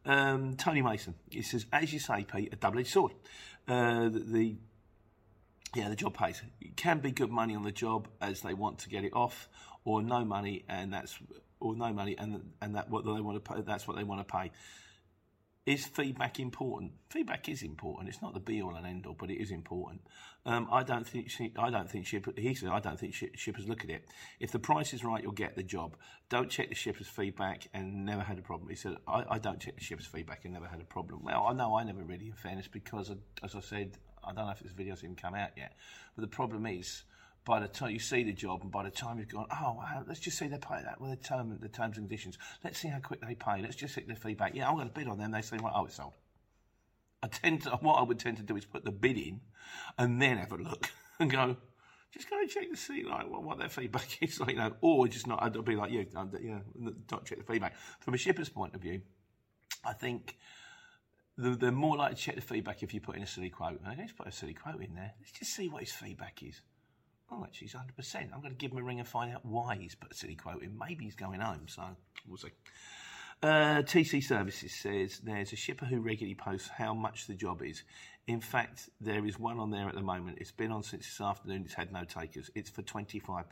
Um, 0.04 0.56
Tony 0.56 0.82
Mason, 0.82 1.14
he 1.30 1.42
says, 1.42 1.66
as 1.72 1.92
you 1.92 2.00
say, 2.00 2.24
Pete, 2.24 2.52
a 2.52 2.56
double-edged 2.56 2.90
sword. 2.90 3.12
Uh, 3.68 4.08
the, 4.08 4.24
the 4.26 4.56
yeah, 5.74 5.88
the 5.88 5.96
job 5.96 6.16
pays. 6.16 6.42
It 6.60 6.76
can 6.76 6.98
be 6.98 7.12
good 7.12 7.30
money 7.30 7.54
on 7.54 7.62
the 7.62 7.72
job 7.72 8.08
as 8.20 8.42
they 8.42 8.52
want 8.52 8.80
to 8.80 8.88
get 8.88 9.04
it 9.04 9.14
off, 9.14 9.48
or 9.84 10.02
no 10.02 10.24
money, 10.24 10.64
and 10.68 10.92
that's 10.92 11.18
or 11.60 11.74
no 11.74 11.92
money, 11.92 12.14
and 12.18 12.52
and 12.60 12.74
that 12.74 12.90
what 12.90 13.04
they 13.04 13.20
want 13.20 13.42
to 13.42 13.52
pay. 13.52 13.62
That's 13.62 13.88
what 13.88 13.96
they 13.96 14.04
want 14.04 14.26
to 14.26 14.30
pay. 14.30 14.50
Is 15.64 15.86
feedback 15.86 16.40
important? 16.40 16.90
Feedback 17.08 17.48
is 17.48 17.62
important. 17.62 18.08
It's 18.08 18.20
not 18.20 18.34
the 18.34 18.40
be 18.40 18.60
all 18.60 18.74
and 18.74 18.84
end 18.84 19.06
all, 19.06 19.14
but 19.16 19.30
it 19.30 19.40
is 19.40 19.52
important. 19.52 20.00
Um, 20.44 20.66
I 20.72 20.82
don't 20.82 21.06
think 21.06 21.30
she, 21.30 21.52
I 21.56 21.70
don't 21.70 21.88
think 21.88 22.04
ship, 22.04 22.26
he 22.36 22.52
said 22.54 22.70
I 22.70 22.80
don't 22.80 22.98
think 22.98 23.14
shippers 23.14 23.68
look 23.68 23.84
at 23.84 23.90
it. 23.90 24.04
If 24.40 24.50
the 24.50 24.58
price 24.58 24.92
is 24.92 25.04
right, 25.04 25.22
you'll 25.22 25.30
get 25.30 25.54
the 25.54 25.62
job. 25.62 25.96
Don't 26.28 26.50
check 26.50 26.68
the 26.68 26.74
shipper's 26.74 27.06
feedback 27.06 27.68
and 27.72 28.04
never 28.04 28.22
had 28.22 28.40
a 28.40 28.42
problem. 28.42 28.70
He 28.70 28.74
said 28.74 28.96
I, 29.06 29.24
I 29.30 29.38
don't 29.38 29.60
check 29.60 29.76
the 29.76 29.84
shipper's 29.84 30.06
feedback 30.06 30.44
and 30.44 30.52
never 30.52 30.66
had 30.66 30.80
a 30.80 30.84
problem. 30.84 31.22
Well, 31.22 31.46
I 31.48 31.52
know 31.52 31.76
I 31.76 31.84
never 31.84 32.02
really, 32.02 32.26
in 32.26 32.32
fairness, 32.32 32.66
because 32.66 33.12
as 33.44 33.54
I 33.54 33.60
said, 33.60 33.98
I 34.24 34.32
don't 34.32 34.46
know 34.46 34.52
if 34.52 34.60
this 34.60 34.72
video's 34.72 35.04
even 35.04 35.14
come 35.14 35.36
out 35.36 35.50
yet. 35.56 35.74
But 36.16 36.22
the 36.22 36.28
problem 36.28 36.66
is 36.66 37.04
by 37.44 37.60
the 37.60 37.68
time 37.68 37.90
you 37.90 37.98
see 37.98 38.22
the 38.22 38.32
job 38.32 38.60
and 38.62 38.70
by 38.70 38.84
the 38.84 38.90
time 38.90 39.18
you've 39.18 39.28
gone, 39.28 39.46
oh, 39.50 39.74
wow, 39.74 40.04
let's 40.06 40.20
just 40.20 40.38
see 40.38 40.46
they 40.46 40.58
pay 40.58 40.80
that 40.82 41.00
with 41.00 41.10
the, 41.10 41.16
term, 41.16 41.58
the 41.60 41.68
terms 41.68 41.96
and 41.98 42.08
conditions. 42.08 42.38
Let's 42.62 42.78
see 42.78 42.88
how 42.88 43.00
quick 43.00 43.20
they 43.20 43.34
pay. 43.34 43.60
Let's 43.60 43.76
just 43.76 43.94
see 43.94 44.02
their 44.02 44.16
feedback. 44.16 44.54
Yeah, 44.54 44.68
I'm 44.68 44.76
going 44.76 44.88
to 44.88 44.94
bid 44.94 45.08
on 45.08 45.18
them. 45.18 45.32
They 45.32 45.42
say, 45.42 45.58
well, 45.60 45.72
oh, 45.74 45.86
it's 45.86 45.96
sold. 45.96 46.14
I 47.22 47.28
tend 47.28 47.62
to, 47.62 47.70
what 47.80 47.94
I 47.94 48.02
would 48.02 48.18
tend 48.18 48.36
to 48.38 48.42
do 48.42 48.56
is 48.56 48.64
put 48.64 48.84
the 48.84 48.90
bid 48.92 49.16
in 49.16 49.40
and 49.98 50.20
then 50.20 50.38
have 50.38 50.52
a 50.52 50.56
look 50.56 50.88
and 51.20 51.30
go, 51.30 51.56
just 52.12 52.28
go 52.30 52.38
and 52.38 52.48
check 52.48 52.70
to 52.70 52.76
see 52.76 53.04
like 53.04 53.28
what, 53.28 53.42
what 53.42 53.58
their 53.58 53.68
feedback 53.68 54.18
is, 54.20 54.38
like, 54.38 54.50
you 54.50 54.56
know, 54.56 54.72
or 54.80 55.08
just 55.08 55.26
not. 55.26 55.42
I'd 55.42 55.64
be 55.64 55.76
like 55.76 55.90
you, 55.90 56.06
uh, 56.14 56.26
you 56.40 56.62
know, 56.76 56.92
not 57.10 57.24
check 57.24 57.38
the 57.38 57.44
feedback. 57.44 57.74
From 58.00 58.14
a 58.14 58.18
shipper's 58.18 58.48
point 58.48 58.74
of 58.74 58.80
view, 58.80 59.02
I 59.84 59.94
think 59.94 60.36
they're 61.36 61.72
more 61.72 61.96
likely 61.96 62.16
to 62.16 62.20
check 62.20 62.34
the 62.36 62.40
feedback 62.40 62.82
if 62.82 62.92
you 62.94 63.00
put 63.00 63.16
in 63.16 63.22
a 63.22 63.26
silly 63.26 63.50
quote. 63.50 63.80
Let's 63.98 64.12
put 64.12 64.28
a 64.28 64.32
silly 64.32 64.54
quote 64.54 64.80
in 64.80 64.94
there. 64.94 65.12
Let's 65.18 65.32
just 65.32 65.54
see 65.54 65.68
what 65.68 65.82
his 65.82 65.92
feedback 65.92 66.42
is. 66.42 66.60
Oh, 67.32 67.44
actually, 67.44 67.68
he's 67.68 67.74
100%. 67.74 68.32
I'm 68.32 68.40
going 68.40 68.52
to 68.52 68.58
give 68.58 68.72
him 68.72 68.78
a 68.78 68.82
ring 68.82 68.98
and 68.98 69.08
find 69.08 69.32
out 69.32 69.44
why 69.44 69.76
he's 69.76 69.94
put 69.94 70.12
a 70.12 70.14
silly 70.14 70.34
quote 70.34 70.62
in. 70.62 70.76
Maybe 70.78 71.04
he's 71.04 71.14
going 71.14 71.40
home, 71.40 71.66
so 71.66 71.82
we'll 72.28 72.36
see. 72.36 72.50
Uh, 73.42 73.82
TC 73.82 74.22
Services 74.22 74.72
says 74.72 75.20
there's 75.24 75.52
a 75.52 75.56
shipper 75.56 75.86
who 75.86 76.00
regularly 76.00 76.34
posts 76.34 76.68
how 76.68 76.92
much 76.92 77.26
the 77.26 77.34
job 77.34 77.62
is. 77.62 77.82
In 78.26 78.40
fact, 78.40 78.90
there 79.00 79.24
is 79.24 79.38
one 79.38 79.58
on 79.58 79.70
there 79.70 79.88
at 79.88 79.94
the 79.94 80.02
moment. 80.02 80.38
It's 80.40 80.52
been 80.52 80.70
on 80.70 80.82
since 80.82 81.06
this 81.06 81.20
afternoon. 81.20 81.62
It's 81.64 81.74
had 81.74 81.92
no 81.92 82.04
takers. 82.04 82.50
It's 82.54 82.70
for 82.70 82.82
£25. 82.82 83.44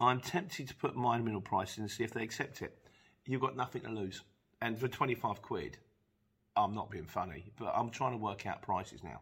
I'm 0.00 0.20
tempted 0.20 0.68
to 0.68 0.74
put 0.74 0.96
my 0.96 1.18
middle 1.18 1.40
price 1.40 1.78
in 1.78 1.84
and 1.84 1.90
see 1.90 2.04
if 2.04 2.12
they 2.12 2.22
accept 2.22 2.60
it. 2.60 2.76
You've 3.24 3.40
got 3.40 3.56
nothing 3.56 3.82
to 3.82 3.90
lose. 3.90 4.20
And 4.60 4.78
for 4.78 4.88
25 4.88 5.40
quid, 5.40 5.78
I'm 6.56 6.74
not 6.74 6.90
being 6.90 7.06
funny, 7.06 7.52
but 7.58 7.72
I'm 7.74 7.90
trying 7.90 8.12
to 8.12 8.18
work 8.18 8.46
out 8.46 8.62
prices 8.62 9.02
now. 9.02 9.20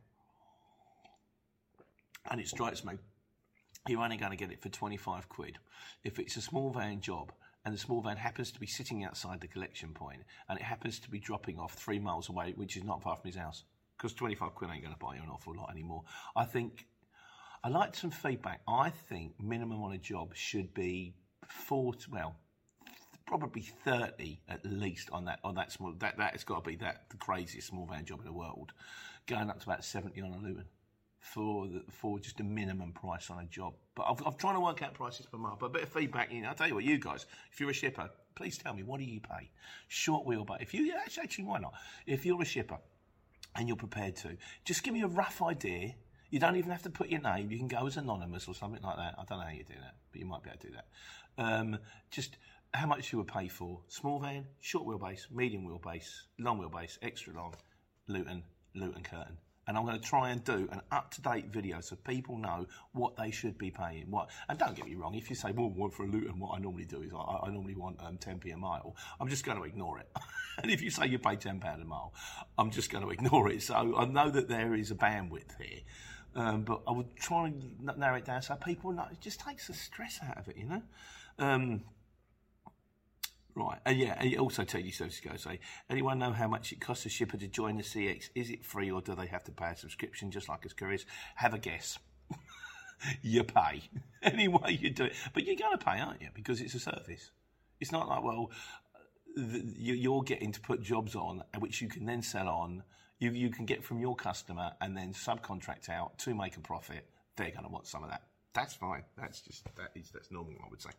And 2.30 2.40
it 2.40 2.48
strikes 2.48 2.84
me 2.84 2.94
you're 3.88 4.02
only 4.02 4.16
going 4.16 4.30
to 4.30 4.36
get 4.36 4.52
it 4.52 4.62
for 4.62 4.68
25 4.68 5.28
quid. 5.28 5.58
If 6.04 6.18
it's 6.18 6.36
a 6.36 6.42
small 6.42 6.70
van 6.70 7.00
job 7.00 7.32
and 7.64 7.74
the 7.74 7.78
small 7.78 8.00
van 8.00 8.16
happens 8.16 8.52
to 8.52 8.60
be 8.60 8.66
sitting 8.66 9.04
outside 9.04 9.40
the 9.40 9.48
collection 9.48 9.92
point 9.92 10.22
and 10.48 10.58
it 10.58 10.64
happens 10.64 11.00
to 11.00 11.10
be 11.10 11.18
dropping 11.18 11.58
off 11.58 11.74
three 11.74 11.98
miles 11.98 12.28
away, 12.28 12.52
which 12.56 12.76
is 12.76 12.84
not 12.84 13.02
far 13.02 13.16
from 13.16 13.28
his 13.28 13.36
house, 13.36 13.64
because 13.96 14.14
25 14.14 14.54
quid 14.54 14.70
ain't 14.70 14.82
going 14.82 14.94
to 14.94 14.98
buy 14.98 15.16
you 15.16 15.22
an 15.22 15.28
awful 15.28 15.54
lot 15.56 15.70
anymore. 15.70 16.04
I 16.36 16.44
think, 16.44 16.86
I 17.64 17.68
like 17.68 17.96
some 17.96 18.10
feedback. 18.10 18.60
I 18.68 18.90
think 18.90 19.40
minimum 19.40 19.82
on 19.82 19.92
a 19.92 19.98
job 19.98 20.34
should 20.34 20.74
be 20.74 21.14
40, 21.48 22.06
well, 22.12 22.36
probably 23.26 23.62
30 23.62 24.40
at 24.48 24.64
least 24.64 25.08
on 25.10 25.24
that 25.24 25.38
on 25.44 25.54
that 25.54 25.72
small 25.72 25.94
that 26.00 26.18
that 26.18 26.32
has 26.32 26.44
got 26.44 26.62
to 26.62 26.70
be 26.70 26.76
that 26.76 27.04
the 27.08 27.16
craziest 27.16 27.68
small 27.68 27.86
van 27.86 28.04
job 28.04 28.18
in 28.18 28.26
the 28.26 28.32
world 28.32 28.72
going 29.26 29.48
up 29.48 29.58
to 29.58 29.70
about 29.70 29.84
70 29.84 30.20
on 30.20 30.32
a 30.32 30.38
Luton 30.38 30.66
for 31.22 31.68
the, 31.68 31.82
for 31.88 32.18
just 32.18 32.40
a 32.40 32.42
minimum 32.44 32.92
price 32.92 33.30
on 33.30 33.38
a 33.38 33.46
job. 33.46 33.74
But 33.94 34.06
I've, 34.08 34.26
I'm 34.26 34.34
trying 34.34 34.54
to 34.54 34.60
work 34.60 34.82
out 34.82 34.92
prices 34.92 35.24
per 35.24 35.38
mile. 35.38 35.56
But 35.58 35.66
a 35.66 35.70
bit 35.70 35.82
of 35.84 35.88
feedback, 35.88 36.32
you 36.32 36.42
know, 36.42 36.48
I'll 36.48 36.54
tell 36.54 36.66
you 36.66 36.74
what, 36.74 36.84
you 36.84 36.98
guys, 36.98 37.26
if 37.52 37.60
you're 37.60 37.70
a 37.70 37.74
shipper, 37.74 38.10
please 38.34 38.58
tell 38.58 38.74
me, 38.74 38.82
what 38.82 38.98
do 38.98 39.04
you 39.04 39.20
pay? 39.20 39.48
Short 39.86 40.26
wheel, 40.26 40.44
but 40.44 40.60
if 40.60 40.74
you, 40.74 40.82
yeah, 40.82 40.94
actually, 41.06 41.44
why 41.44 41.60
not? 41.60 41.74
If 42.06 42.26
you're 42.26 42.42
a 42.42 42.44
shipper 42.44 42.78
and 43.54 43.68
you're 43.68 43.76
prepared 43.76 44.16
to, 44.16 44.36
just 44.64 44.82
give 44.82 44.92
me 44.92 45.02
a 45.02 45.06
rough 45.06 45.40
idea. 45.40 45.94
You 46.30 46.40
don't 46.40 46.56
even 46.56 46.72
have 46.72 46.82
to 46.82 46.90
put 46.90 47.08
your 47.08 47.20
name. 47.20 47.52
You 47.52 47.58
can 47.58 47.68
go 47.68 47.86
as 47.86 47.96
anonymous 47.96 48.48
or 48.48 48.54
something 48.54 48.82
like 48.82 48.96
that. 48.96 49.14
I 49.16 49.24
don't 49.24 49.38
know 49.38 49.44
how 49.44 49.52
you 49.52 49.64
do 49.64 49.74
that, 49.74 49.94
but 50.10 50.20
you 50.20 50.26
might 50.26 50.42
be 50.42 50.50
able 50.50 50.60
to 50.60 50.66
do 50.66 50.74
that. 50.74 50.86
Um, 51.38 51.78
just 52.10 52.36
how 52.74 52.86
much 52.86 53.12
you 53.12 53.18
would 53.18 53.28
pay 53.28 53.46
for 53.46 53.80
small 53.86 54.18
van, 54.18 54.46
short 54.60 54.86
wheelbase, 54.86 55.30
medium 55.30 55.64
wheelbase, 55.68 56.22
long 56.40 56.58
wheelbase, 56.58 56.98
extra 57.00 57.32
long, 57.34 57.54
Luton, 58.08 58.42
Luton 58.74 59.02
Curtain. 59.02 59.36
And 59.66 59.76
I'm 59.76 59.84
going 59.84 59.98
to 59.98 60.04
try 60.04 60.30
and 60.30 60.42
do 60.42 60.68
an 60.72 60.80
up-to-date 60.90 61.46
video 61.46 61.80
so 61.80 61.96
people 61.96 62.36
know 62.36 62.66
what 62.92 63.16
they 63.16 63.30
should 63.30 63.56
be 63.58 63.70
paying. 63.70 64.10
What 64.10 64.30
and 64.48 64.58
don't 64.58 64.74
get 64.74 64.86
me 64.86 64.96
wrong, 64.96 65.14
if 65.14 65.30
you 65.30 65.36
say, 65.36 65.52
"Well, 65.52 65.70
what 65.70 65.94
for 65.94 66.04
a 66.04 66.08
Luton?" 66.08 66.38
What 66.38 66.56
I 66.56 66.60
normally 66.60 66.84
do 66.84 67.02
is 67.02 67.12
I, 67.14 67.46
I 67.46 67.50
normally 67.50 67.76
want 67.76 67.98
um, 68.00 68.18
10p 68.18 68.52
a 68.52 68.56
mile. 68.56 68.96
I'm 69.20 69.28
just 69.28 69.44
going 69.44 69.58
to 69.58 69.64
ignore 69.64 70.00
it. 70.00 70.08
and 70.62 70.70
if 70.70 70.82
you 70.82 70.90
say 70.90 71.06
you 71.06 71.18
pay 71.18 71.36
10 71.36 71.60
pound 71.60 71.80
a 71.80 71.84
mile, 71.84 72.12
I'm 72.58 72.70
just 72.70 72.90
going 72.90 73.04
to 73.04 73.10
ignore 73.10 73.50
it. 73.50 73.62
So 73.62 73.96
I 73.96 74.04
know 74.04 74.30
that 74.30 74.48
there 74.48 74.74
is 74.74 74.90
a 74.90 74.96
bandwidth 74.96 75.56
here, 75.60 75.80
um, 76.34 76.62
but 76.62 76.82
I 76.86 76.92
would 76.92 77.14
try 77.16 77.46
and 77.46 77.96
narrow 77.96 78.16
it 78.16 78.24
down 78.24 78.42
so 78.42 78.56
people 78.56 78.92
know. 78.92 79.06
It 79.12 79.20
just 79.20 79.40
takes 79.40 79.68
the 79.68 79.74
stress 79.74 80.18
out 80.26 80.38
of 80.38 80.48
it, 80.48 80.56
you 80.56 80.64
know. 80.64 80.82
Um, 81.38 81.84
Right, 83.54 83.78
and 83.84 83.98
yeah, 83.98 84.16
and 84.18 84.34
also 84.38 84.64
tell 84.64 84.80
you 84.80 84.92
so 84.92 85.08
to 85.08 85.28
go 85.28 85.36
say, 85.36 85.60
anyone 85.90 86.18
know 86.18 86.32
how 86.32 86.48
much 86.48 86.72
it 86.72 86.80
costs 86.80 87.04
a 87.04 87.10
shipper 87.10 87.36
to 87.36 87.46
join 87.46 87.76
the 87.76 87.82
CX? 87.82 88.30
Is 88.34 88.48
it 88.48 88.64
free 88.64 88.90
or 88.90 89.02
do 89.02 89.14
they 89.14 89.26
have 89.26 89.44
to 89.44 89.52
pay 89.52 89.70
a 89.72 89.76
subscription 89.76 90.30
just 90.30 90.48
like 90.48 90.64
as 90.64 90.72
couriers? 90.72 91.04
Have 91.34 91.52
a 91.52 91.58
guess. 91.58 91.98
you 93.22 93.44
pay. 93.44 93.82
anyway 94.22 94.78
you 94.80 94.90
do 94.90 95.04
it. 95.04 95.14
But 95.34 95.44
you're 95.44 95.56
going 95.56 95.76
to 95.76 95.84
pay, 95.84 96.00
aren't 96.00 96.22
you? 96.22 96.28
Because 96.34 96.62
it's 96.62 96.74
a 96.74 96.80
service. 96.80 97.30
It's 97.78 97.92
not 97.92 98.08
like, 98.08 98.22
well, 98.22 98.50
the, 99.36 99.62
you're 99.76 100.22
getting 100.22 100.52
to 100.52 100.60
put 100.60 100.82
jobs 100.82 101.14
on, 101.14 101.42
uh, 101.54 101.58
which 101.58 101.82
you 101.82 101.88
can 101.88 102.06
then 102.06 102.22
sell 102.22 102.48
on, 102.48 102.82
you, 103.18 103.32
you 103.32 103.50
can 103.50 103.66
get 103.66 103.84
from 103.84 104.00
your 104.00 104.16
customer 104.16 104.72
and 104.80 104.96
then 104.96 105.12
subcontract 105.12 105.90
out 105.90 106.18
to 106.20 106.34
make 106.34 106.56
a 106.56 106.60
profit. 106.60 107.06
They're 107.36 107.50
going 107.50 107.64
to 107.64 107.70
want 107.70 107.86
some 107.86 108.02
of 108.02 108.10
that. 108.10 108.22
That's 108.54 108.74
fine. 108.74 109.04
That's 109.16 109.40
just, 109.40 109.64
that 109.76 109.90
is, 109.94 110.10
that's 110.10 110.30
normal, 110.30 110.54
I 110.64 110.68
would 110.70 110.80
say. 110.80 110.90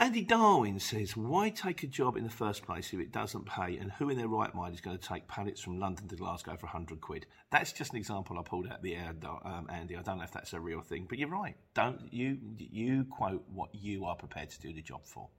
Andy 0.00 0.22
Darwin 0.22 0.78
says, 0.78 1.16
why 1.16 1.50
take 1.50 1.82
a 1.82 1.88
job 1.88 2.16
in 2.16 2.22
the 2.22 2.30
first 2.30 2.62
place 2.62 2.92
if 2.92 3.00
it 3.00 3.10
doesn't 3.10 3.46
pay? 3.46 3.78
And 3.78 3.90
who 3.90 4.10
in 4.10 4.16
their 4.16 4.28
right 4.28 4.54
mind 4.54 4.72
is 4.72 4.80
going 4.80 4.96
to 4.96 5.08
take 5.08 5.26
pallets 5.26 5.60
from 5.60 5.80
London 5.80 6.06
to 6.06 6.14
Glasgow 6.14 6.56
for 6.56 6.66
100 6.66 7.00
quid? 7.00 7.26
That's 7.50 7.72
just 7.72 7.90
an 7.90 7.98
example 7.98 8.38
I 8.38 8.42
pulled 8.42 8.68
out 8.68 8.80
the 8.80 8.94
air, 8.94 9.12
um, 9.44 9.66
Andy. 9.68 9.96
I 9.96 10.02
don't 10.02 10.18
know 10.18 10.22
if 10.24 10.30
that's 10.30 10.52
a 10.52 10.60
real 10.60 10.82
thing, 10.82 11.06
but 11.08 11.18
you're 11.18 11.28
right. 11.28 11.56
Don't 11.74 12.12
you, 12.12 12.38
you 12.58 13.06
quote 13.10 13.42
what 13.52 13.74
you 13.74 14.04
are 14.04 14.14
prepared 14.14 14.50
to 14.50 14.60
do 14.60 14.72
the 14.72 14.82
job 14.82 15.04
for. 15.04 15.30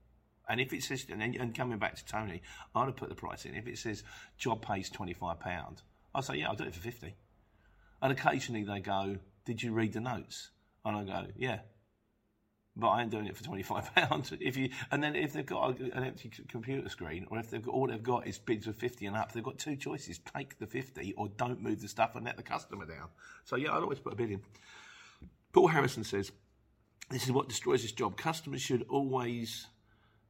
And 0.50 0.60
if 0.60 0.74
it 0.74 0.84
says, 0.84 1.06
and, 1.10 1.24
and 1.24 1.56
coming 1.56 1.80
back 1.80 1.96
to 1.96 2.06
Tony, 2.06 2.42
I'd 2.75 2.88
have 2.88 2.98
put 2.98 3.08
the 3.08 3.16
price 3.16 3.46
in. 3.46 3.56
If 3.56 3.66
it 3.66 3.78
says 3.78 4.04
job 4.38 4.62
pays 4.62 4.89
£25, 4.89 5.78
I'll 6.13 6.22
say, 6.22 6.36
yeah, 6.36 6.50
I'll 6.50 6.56
do 6.56 6.66
it 6.66 6.75
for 6.75 6.82
50 6.82 7.16
And 8.01 8.12
occasionally 8.12 8.66
they 8.66 8.82
go, 8.82 9.20
did 9.46 9.63
you 9.63 9.72
read 9.72 9.94
the 9.94 10.01
notes? 10.01 10.50
And 10.84 10.98
I 10.98 11.04
go, 11.06 11.28
yeah 11.38 11.60
but 12.80 12.88
I 12.90 13.02
ain't 13.02 13.12
doing 13.12 13.28
it 13.28 13.36
for 13.36 13.44
twenty 13.44 13.64
five 13.64 13.94
pounds. 13.96 14.32
If 14.40 14.58
you 14.58 14.70
and 14.92 15.04
then 15.04 15.16
if 15.16 15.34
they've 15.34 15.46
got 15.46 15.80
an 15.80 16.04
empty 16.04 16.32
computer 16.48 16.90
screen, 16.90 17.28
or 17.30 17.40
if 17.40 17.50
they've 17.50 17.62
got 17.64 17.74
all 17.74 17.88
they've 17.88 18.02
got 18.02 18.28
is 18.28 18.40
bids 18.40 18.68
of 18.68 18.76
fifty 18.76 19.06
and 19.06 19.16
up, 19.16 19.32
they've 19.32 19.44
got 19.44 19.58
two 19.58 19.76
choices: 19.76 20.20
take 20.20 20.58
the 20.60 20.68
fifty 20.68 21.14
or 21.18 21.28
don't 21.38 21.62
move 21.62 21.82
the 21.82 21.88
stuff 21.88 22.16
and 22.16 22.26
let 22.26 22.38
the 22.38 22.44
customer 22.44 22.86
down. 22.86 23.10
So 23.44 23.56
yeah, 23.56 23.76
I'd 23.76 23.84
always 23.84 24.00
put 24.00 24.14
a 24.14 24.16
bid 24.16 24.32
in. 24.32 24.42
Paul 25.52 25.68
Harrison 25.68 26.04
says, 26.04 26.32
"This 27.10 27.26
is 27.26 27.32
what 27.32 27.50
destroys 27.50 27.82
this 27.82 27.92
job. 27.92 28.18
Customers 28.18 28.62
should 28.62 28.86
always." 28.90 29.68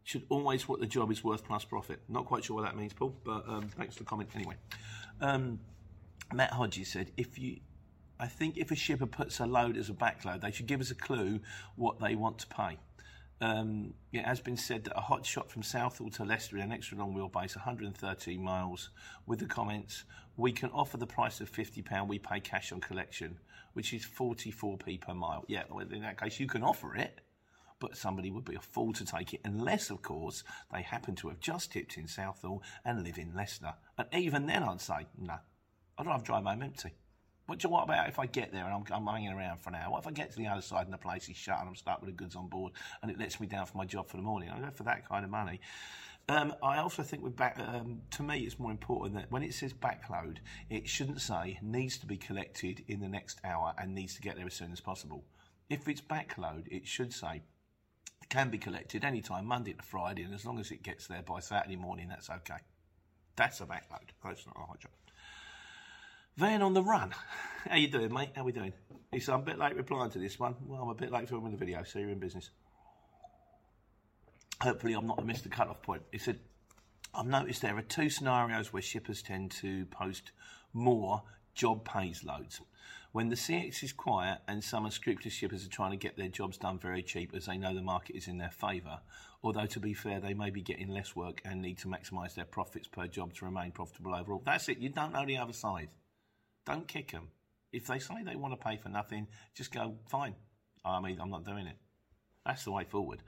Should 0.06 0.26
always 0.30 0.68
what 0.68 0.80
the 0.80 0.88
job 0.88 1.12
is 1.12 1.24
worth 1.24 1.46
plus 1.46 1.66
profit. 1.66 2.02
Not 2.10 2.26
quite 2.26 2.44
sure 2.44 2.56
what 2.56 2.66
that 2.66 2.76
means, 2.76 2.94
Paul, 2.94 3.16
but 3.24 3.48
um, 3.48 3.70
thanks 3.78 3.96
for 3.96 4.04
the 4.04 4.10
comment 4.10 4.30
anyway. 4.34 4.56
Um, 5.22 5.60
Matt 6.34 6.52
Hodges 6.52 6.88
said, 6.88 7.12
if 7.16 7.38
you 7.38 7.60
I 8.20 8.28
think 8.28 8.58
if 8.58 8.70
a 8.70 8.76
shipper 8.76 9.06
puts 9.06 9.40
a 9.40 9.46
load 9.46 9.78
as 9.78 9.90
a 9.90 9.94
backload, 9.94 10.42
they 10.42 10.52
should 10.52 10.68
give 10.68 10.82
us 10.82 10.92
a 10.92 10.96
clue 10.96 11.40
what 11.76 12.00
they 12.02 12.16
want 12.16 12.40
to 12.40 12.48
pay. 12.48 12.78
Um, 13.42 13.94
it 14.12 14.26
has 14.26 14.42
been 14.42 14.58
said 14.58 14.84
that 14.84 14.98
a 14.98 15.02
hot 15.02 15.26
shot 15.26 15.50
from 15.50 15.64
Southall 15.64 16.10
to 16.12 16.26
Leicester 16.26 16.58
in 16.58 16.64
an 16.64 16.72
extra 16.74 16.98
long 16.98 17.14
wheelbase, 17.14 17.56
113 17.56 18.44
miles, 18.44 18.90
with 19.26 19.40
the 19.40 19.46
comments, 19.46 20.04
we 20.36 20.52
can 20.52 20.70
offer 20.72 20.98
the 20.98 21.08
price 21.08 21.40
of 21.40 21.50
£50, 21.50 22.08
we 22.08 22.20
pay 22.20 22.42
cash 22.42 22.74
on 22.74 22.82
collection, 22.82 23.38
which 23.72 23.94
is 23.94 24.06
44p 24.06 25.00
per 25.00 25.14
mile. 25.14 25.46
Yeah, 25.48 25.64
well, 25.70 25.88
in 25.90 26.02
that 26.02 26.20
case, 26.20 26.42
you 26.42 26.48
can 26.48 26.64
offer 26.64 26.96
it, 26.96 27.22
but 27.80 27.96
somebody 27.96 28.30
would 28.30 28.44
be 28.44 28.56
a 28.56 28.60
fool 28.60 28.92
to 28.92 29.06
take 29.06 29.34
it, 29.34 29.40
unless, 29.46 29.90
of 29.90 30.02
course, 30.02 30.44
they 30.74 30.82
happen 30.82 31.16
to 31.16 31.30
have 31.30 31.40
just 31.40 31.72
tipped 31.72 31.98
in 31.98 32.08
Southall 32.10 32.62
and 32.84 33.04
live 33.04 33.18
in 33.18 33.34
Leicester. 33.34 33.76
And 33.98 34.08
even 34.14 34.48
then, 34.48 34.64
I'd 34.64 34.82
say, 34.82 35.08
no, 35.18 35.36
I'd 35.98 36.06
rather 36.06 36.24
drive 36.26 36.44
home 36.44 36.62
empty. 36.62 36.92
But 37.50 37.66
what 37.66 37.84
about 37.84 38.08
if 38.08 38.20
I 38.20 38.28
get 38.28 38.52
there 38.54 38.64
and 38.66 38.74
I'm, 38.74 38.84
I'm, 38.94 39.08
hanging 39.08 39.34
around 39.34 39.60
for 39.60 39.70
an 39.72 39.76
hour? 39.76 39.92
What 39.92 40.00
if 40.02 40.08
I 40.08 40.12
get 40.12 40.32
to 40.32 40.38
the 40.38 40.48
other 40.48 40.62
side 40.62 40.86
and 40.86 40.94
the 40.94 41.00
place 41.00 41.28
is 41.30 41.36
shut 41.36 41.60
and 41.60 41.68
I'm 41.68 41.76
stuck 41.76 42.00
with 42.00 42.10
the 42.10 42.16
goods 42.16 42.36
on 42.36 42.48
board 42.48 42.74
and 43.02 43.10
it 43.10 43.18
lets 43.18 43.40
me 43.40 43.48
down 43.48 43.66
for 43.66 43.78
my 43.78 43.86
job 43.86 44.08
for 44.08 44.18
the 44.18 44.24
morning? 44.24 44.50
I 44.50 44.60
go 44.60 44.70
for 44.72 44.84
that 44.84 45.10
kind 45.10 45.26
of 45.26 45.32
money. 45.32 45.60
Um, 46.30 46.54
I 46.62 46.78
also 46.78 47.02
think 47.02 47.24
with 47.24 47.36
back, 47.36 47.58
um, 47.60 48.04
to 48.12 48.22
me, 48.22 48.42
it's 48.42 48.60
more 48.60 48.70
important 48.70 49.16
that 49.16 49.32
when 49.32 49.42
it 49.42 49.56
says 49.56 49.74
backload, 49.74 50.38
it 50.70 50.88
shouldn't 50.88 51.22
say 51.22 51.58
needs 51.64 51.98
to 51.98 52.06
be 52.06 52.18
collected 52.18 52.84
in 52.88 53.00
the 53.00 53.10
next 53.10 53.40
hour 53.44 53.74
and 53.80 53.96
needs 53.96 54.14
to 54.14 54.22
get 54.22 54.36
there 54.36 54.46
as 54.46 54.54
soon 54.54 54.72
as 54.72 54.80
possible. 54.80 55.24
If 55.72 55.88
it's 55.88 56.02
backload, 56.02 56.68
it 56.68 56.88
should 56.88 57.12
say 57.12 57.42
can 58.30 58.52
be 58.52 58.60
collected 58.60 59.04
anytime, 59.04 59.48
Monday 59.48 59.74
to 59.74 59.82
Friday, 59.82 60.22
and 60.22 60.36
as 60.36 60.46
long 60.46 60.60
as 60.60 60.70
it 60.70 60.84
gets 60.84 61.08
there 61.08 61.24
by 61.24 61.40
Saturday 61.40 61.78
morning, 61.78 62.10
that's 62.10 62.30
okay. 62.30 62.60
That's 63.36 63.60
a 63.62 63.66
backload. 63.66 64.10
That's 64.24 64.46
not 64.46 64.56
a 64.56 64.68
hot 64.68 64.80
job. 64.82 64.92
Van 66.40 66.62
on 66.62 66.74
the 66.74 66.82
run. 66.82 67.14
How 67.70 67.76
you 67.76 67.90
doing, 67.90 68.14
mate? 68.14 68.30
How 68.34 68.46
we 68.46 68.54
doing? 68.54 68.72
He 69.12 69.20
said, 69.20 69.34
I'm 69.34 69.42
a 69.42 69.44
bit 69.44 69.60
late 69.60 69.76
replying 69.76 70.10
to 70.12 70.20
this 70.20 70.40
one. 70.40 70.56
Well, 70.66 70.82
I'm 70.82 70.88
a 70.88 70.96
bit 70.96 71.12
late 71.12 71.28
filming 71.28 71.52
the 71.52 71.58
video, 71.58 71.84
so 71.84 72.00
you're 72.00 72.12
in 72.12 72.18
business. 72.18 72.52
Hopefully 74.62 74.94
I'm 74.94 75.06
not 75.06 75.26
missed 75.26 75.44
the 75.44 75.50
cut-off 75.50 75.82
point. 75.82 76.02
He 76.14 76.18
said, 76.18 76.40
I've 77.14 77.26
noticed 77.26 77.62
there 77.62 77.76
are 77.76 77.82
two 77.82 78.10
scenarios 78.10 78.72
where 78.72 78.82
shippers 78.82 79.22
tend 79.22 79.52
to 79.60 79.86
post 79.88 80.32
more 80.72 81.24
job 81.56 81.84
pays 81.84 82.24
loads. 82.24 82.62
When 83.12 83.28
the 83.28 83.36
CX 83.36 83.84
is 83.84 83.92
quiet 83.92 84.38
and 84.48 84.64
some 84.64 84.86
unscrupulous 84.86 85.34
shippers 85.34 85.66
are 85.66 85.70
trying 85.70 85.92
to 85.92 85.98
get 85.98 86.16
their 86.16 86.30
jobs 86.30 86.58
done 86.58 86.80
very 86.80 87.04
cheap 87.04 87.34
as 87.36 87.48
they 87.48 87.58
know 87.58 87.76
the 87.76 87.82
market 87.82 88.16
is 88.16 88.30
in 88.30 88.38
their 88.38 88.52
favour, 88.52 89.02
although 89.44 89.66
to 89.66 89.80
be 89.82 89.94
fair, 89.94 90.22
they 90.22 90.34
may 90.34 90.52
be 90.52 90.62
getting 90.62 90.88
less 90.88 91.18
work 91.18 91.42
and 91.44 91.62
need 91.62 91.80
to 91.80 91.90
maximise 91.90 92.36
their 92.36 92.46
profits 92.46 92.88
per 92.88 93.08
job 93.08 93.34
to 93.34 93.44
remain 93.46 93.72
profitable 93.72 94.16
overall. 94.16 94.42
That's 94.46 94.70
it, 94.70 94.78
you 94.78 94.88
don't 94.88 95.12
know 95.12 95.26
the 95.26 95.36
other 95.36 95.52
side. 95.52 95.90
Don't 96.66 96.88
kick 96.88 97.12
them. 97.12 97.30
If 97.72 97.88
they 97.88 98.00
say 98.00 98.24
they 98.24 98.36
want 98.36 98.60
to 98.60 98.66
pay 98.66 98.78
for 98.78 98.90
nothing, 98.90 99.28
just 99.56 99.72
go, 99.72 99.96
fine. 100.08 100.36
I 100.84 101.00
mean, 101.02 101.20
I'm 101.20 101.30
not 101.30 101.46
doing 101.46 101.68
it. 101.68 101.78
That's 102.46 102.64
the 102.64 102.72
way 102.72 102.84
forward. 102.84 103.22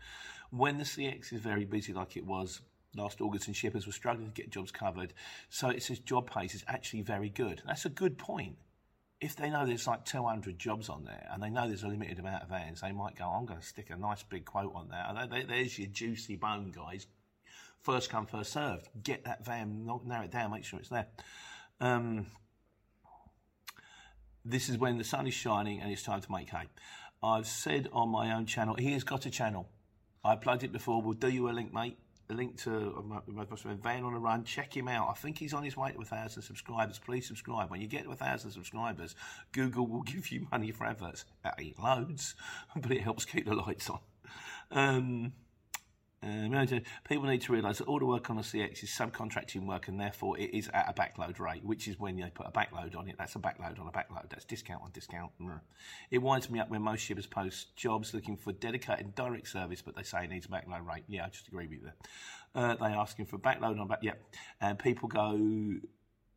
When 0.49 0.77
the 0.77 0.83
CX 0.83 1.33
is 1.33 1.41
very 1.41 1.65
busy, 1.65 1.93
like 1.93 2.17
it 2.17 2.25
was 2.25 2.61
last 2.95 3.21
August, 3.21 3.47
and 3.47 3.55
shippers 3.55 3.85
were 3.85 3.93
struggling 3.93 4.31
to 4.31 4.33
get 4.33 4.49
jobs 4.49 4.71
covered, 4.71 5.13
so 5.49 5.69
it 5.69 5.83
says 5.83 5.99
job 5.99 6.29
pace 6.29 6.55
is 6.55 6.63
actually 6.67 7.01
very 7.01 7.29
good. 7.29 7.61
That's 7.65 7.85
a 7.85 7.89
good 7.89 8.17
point. 8.17 8.57
If 9.19 9.35
they 9.35 9.49
know 9.51 9.65
there's 9.65 9.85
like 9.85 10.03
200 10.05 10.57
jobs 10.57 10.89
on 10.89 11.05
there 11.05 11.27
and 11.31 11.43
they 11.43 11.51
know 11.51 11.67
there's 11.67 11.83
a 11.83 11.87
limited 11.87 12.17
amount 12.17 12.41
of 12.41 12.49
vans, 12.49 12.81
they 12.81 12.91
might 12.91 13.15
go, 13.15 13.25
I'm 13.25 13.45
going 13.45 13.59
to 13.59 13.65
stick 13.65 13.91
a 13.91 13.95
nice 13.95 14.23
big 14.23 14.45
quote 14.45 14.73
on 14.73 14.89
there. 14.89 15.45
There's 15.47 15.77
your 15.77 15.89
juicy 15.89 16.37
bone, 16.37 16.71
guys. 16.75 17.05
First 17.83 18.09
come, 18.09 18.25
first 18.25 18.51
served. 18.51 18.89
Get 19.03 19.25
that 19.25 19.45
van, 19.45 19.87
narrow 20.05 20.25
it 20.25 20.31
down, 20.31 20.51
make 20.51 20.65
sure 20.65 20.79
it's 20.79 20.89
there. 20.89 21.07
Um, 21.79 22.25
this 24.43 24.69
is 24.69 24.77
when 24.77 24.97
the 24.97 25.03
sun 25.03 25.27
is 25.27 25.33
shining 25.33 25.81
and 25.81 25.91
it's 25.91 26.03
time 26.03 26.21
to 26.21 26.31
make 26.31 26.49
hay. 26.49 26.67
I've 27.23 27.47
said 27.47 27.87
on 27.93 28.09
my 28.09 28.33
own 28.33 28.45
channel, 28.45 28.75
he 28.75 28.93
has 28.93 29.03
got 29.03 29.25
a 29.25 29.29
channel. 29.29 29.69
I 30.23 30.35
plugged 30.35 30.63
it 30.63 30.71
before. 30.71 31.01
We'll 31.01 31.13
do 31.13 31.29
you 31.29 31.49
a 31.49 31.51
link, 31.51 31.73
mate. 31.73 31.97
A 32.29 32.33
link 32.33 32.57
to 32.63 33.21
my 33.27 33.75
Van 33.83 34.03
on 34.03 34.13
a 34.13 34.19
Run. 34.19 34.43
Check 34.43 34.75
him 34.75 34.87
out. 34.87 35.09
I 35.09 35.13
think 35.13 35.37
he's 35.37 35.53
on 35.53 35.63
his 35.63 35.75
way 35.75 35.91
to 35.91 35.99
a 35.99 36.05
thousand 36.05 36.43
subscribers. 36.43 36.97
Please 36.97 37.27
subscribe. 37.27 37.69
When 37.69 37.81
you 37.81 37.87
get 37.87 38.03
to 38.03 38.11
a 38.11 38.15
thousand 38.15 38.51
subscribers, 38.51 39.15
Google 39.51 39.85
will 39.85 40.01
give 40.03 40.31
you 40.31 40.47
money 40.51 40.71
for 40.71 40.85
adverts. 40.85 41.25
That 41.43 41.55
ain't 41.59 41.79
loads, 41.79 42.35
but 42.75 42.91
it 42.91 43.01
helps 43.01 43.25
keep 43.25 43.45
the 43.45 43.55
lights 43.55 43.89
on. 43.89 43.99
Um, 44.71 45.33
um, 46.23 46.67
people 47.07 47.25
need 47.25 47.41
to 47.41 47.51
realise 47.51 47.79
that 47.79 47.87
all 47.87 47.97
the 47.97 48.05
work 48.05 48.29
on 48.29 48.35
the 48.35 48.43
CX 48.43 48.83
is 48.83 48.89
subcontracting 48.89 49.65
work 49.65 49.87
and 49.87 49.99
therefore 49.99 50.37
it 50.37 50.53
is 50.53 50.69
at 50.71 50.87
a 50.87 50.93
backload 50.93 51.39
rate, 51.39 51.63
which 51.63 51.87
is 51.87 51.99
when 51.99 52.15
they 52.15 52.29
put 52.29 52.45
a 52.45 52.51
backload 52.51 52.95
on 52.95 53.07
it. 53.09 53.15
That's 53.17 53.35
a 53.35 53.39
backload 53.39 53.79
on 53.79 53.87
a 53.87 53.91
backload. 53.91 54.29
That's 54.29 54.45
discount 54.45 54.83
on 54.83 54.91
discount. 54.91 55.31
It 56.11 56.19
winds 56.19 56.49
me 56.49 56.59
up 56.59 56.69
when 56.69 56.83
most 56.83 57.01
shippers 57.01 57.25
post 57.25 57.75
jobs 57.75 58.13
looking 58.13 58.37
for 58.37 58.51
dedicated 58.51 59.15
direct 59.15 59.47
service, 59.47 59.81
but 59.81 59.95
they 59.95 60.03
say 60.03 60.25
it 60.25 60.29
needs 60.29 60.45
a 60.45 60.49
backload 60.49 60.85
rate. 60.87 61.05
Yeah, 61.07 61.25
I 61.25 61.29
just 61.29 61.47
agree 61.47 61.65
with 61.65 61.79
you 61.81 61.91
Uh, 62.53 62.75
they 62.75 62.85
asking 62.85 63.25
for 63.25 63.39
backload 63.39 63.79
on 63.79 63.87
back. 63.87 63.99
Yeah, 64.03 64.13
and 64.59 64.77
people 64.77 65.09
go 65.09 65.79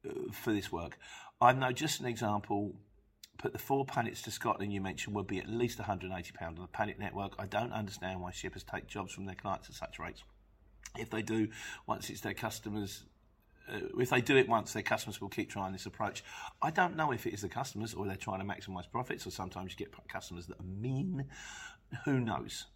uh, 0.09 0.33
for 0.33 0.55
this 0.55 0.73
work. 0.73 0.99
I 1.43 1.53
know 1.53 1.73
just 1.73 2.00
an 2.00 2.07
example 2.07 2.75
put 3.38 3.53
the 3.53 3.59
four 3.59 3.85
pallets 3.85 4.23
to 4.23 4.31
Scotland 4.31 4.73
you 4.73 4.81
mentioned 4.81 5.14
would 5.14 5.26
be 5.26 5.38
at 5.38 5.49
least 5.49 5.79
£180 5.79 6.43
on 6.43 6.55
the 6.55 6.67
pallet 6.69 6.99
network. 6.99 7.33
I 7.38 7.47
don't 7.47 7.73
understand 7.73 8.21
why 8.21 8.31
shippers 8.31 8.64
take 8.64 8.87
jobs 8.87 9.12
from 9.12 9.26
their 9.26 9.35
clients 9.35 9.69
at 9.69 9.75
such 9.75 9.99
rates. 9.99 10.23
If 10.97 11.11
they 11.11 11.23
do, 11.23 11.49
once 11.87 12.11
it's 12.11 12.21
their 12.21 12.35
customers, 12.35 13.05
uh, 13.69 13.79
if 13.99 14.11
they 14.11 14.21
do 14.21 14.37
it 14.37 14.49
once, 14.49 14.73
their 14.73 14.83
customers 14.83 15.21
will 15.21 15.29
keep 15.29 15.50
trying 15.50 15.73
this 15.73 15.87
approach. 15.87 16.23
I 16.62 16.71
don't 16.71 16.97
know 16.97 17.12
if 17.12 17.26
it 17.26 17.35
is 17.35 17.43
the 17.43 17.49
customers 17.49 17.95
or 17.95 18.07
they're 18.07 18.17
trying 18.17 18.41
to 18.41 18.47
maximise 18.47 18.91
profits, 18.91 19.26
or 19.26 19.31
sometimes 19.31 19.73
you 19.73 19.76
get 19.76 19.95
customers 20.09 20.47
that 20.47 20.61
are 20.61 20.64
mean. 20.64 21.26
Who 22.05 22.21
knows? 22.21 22.67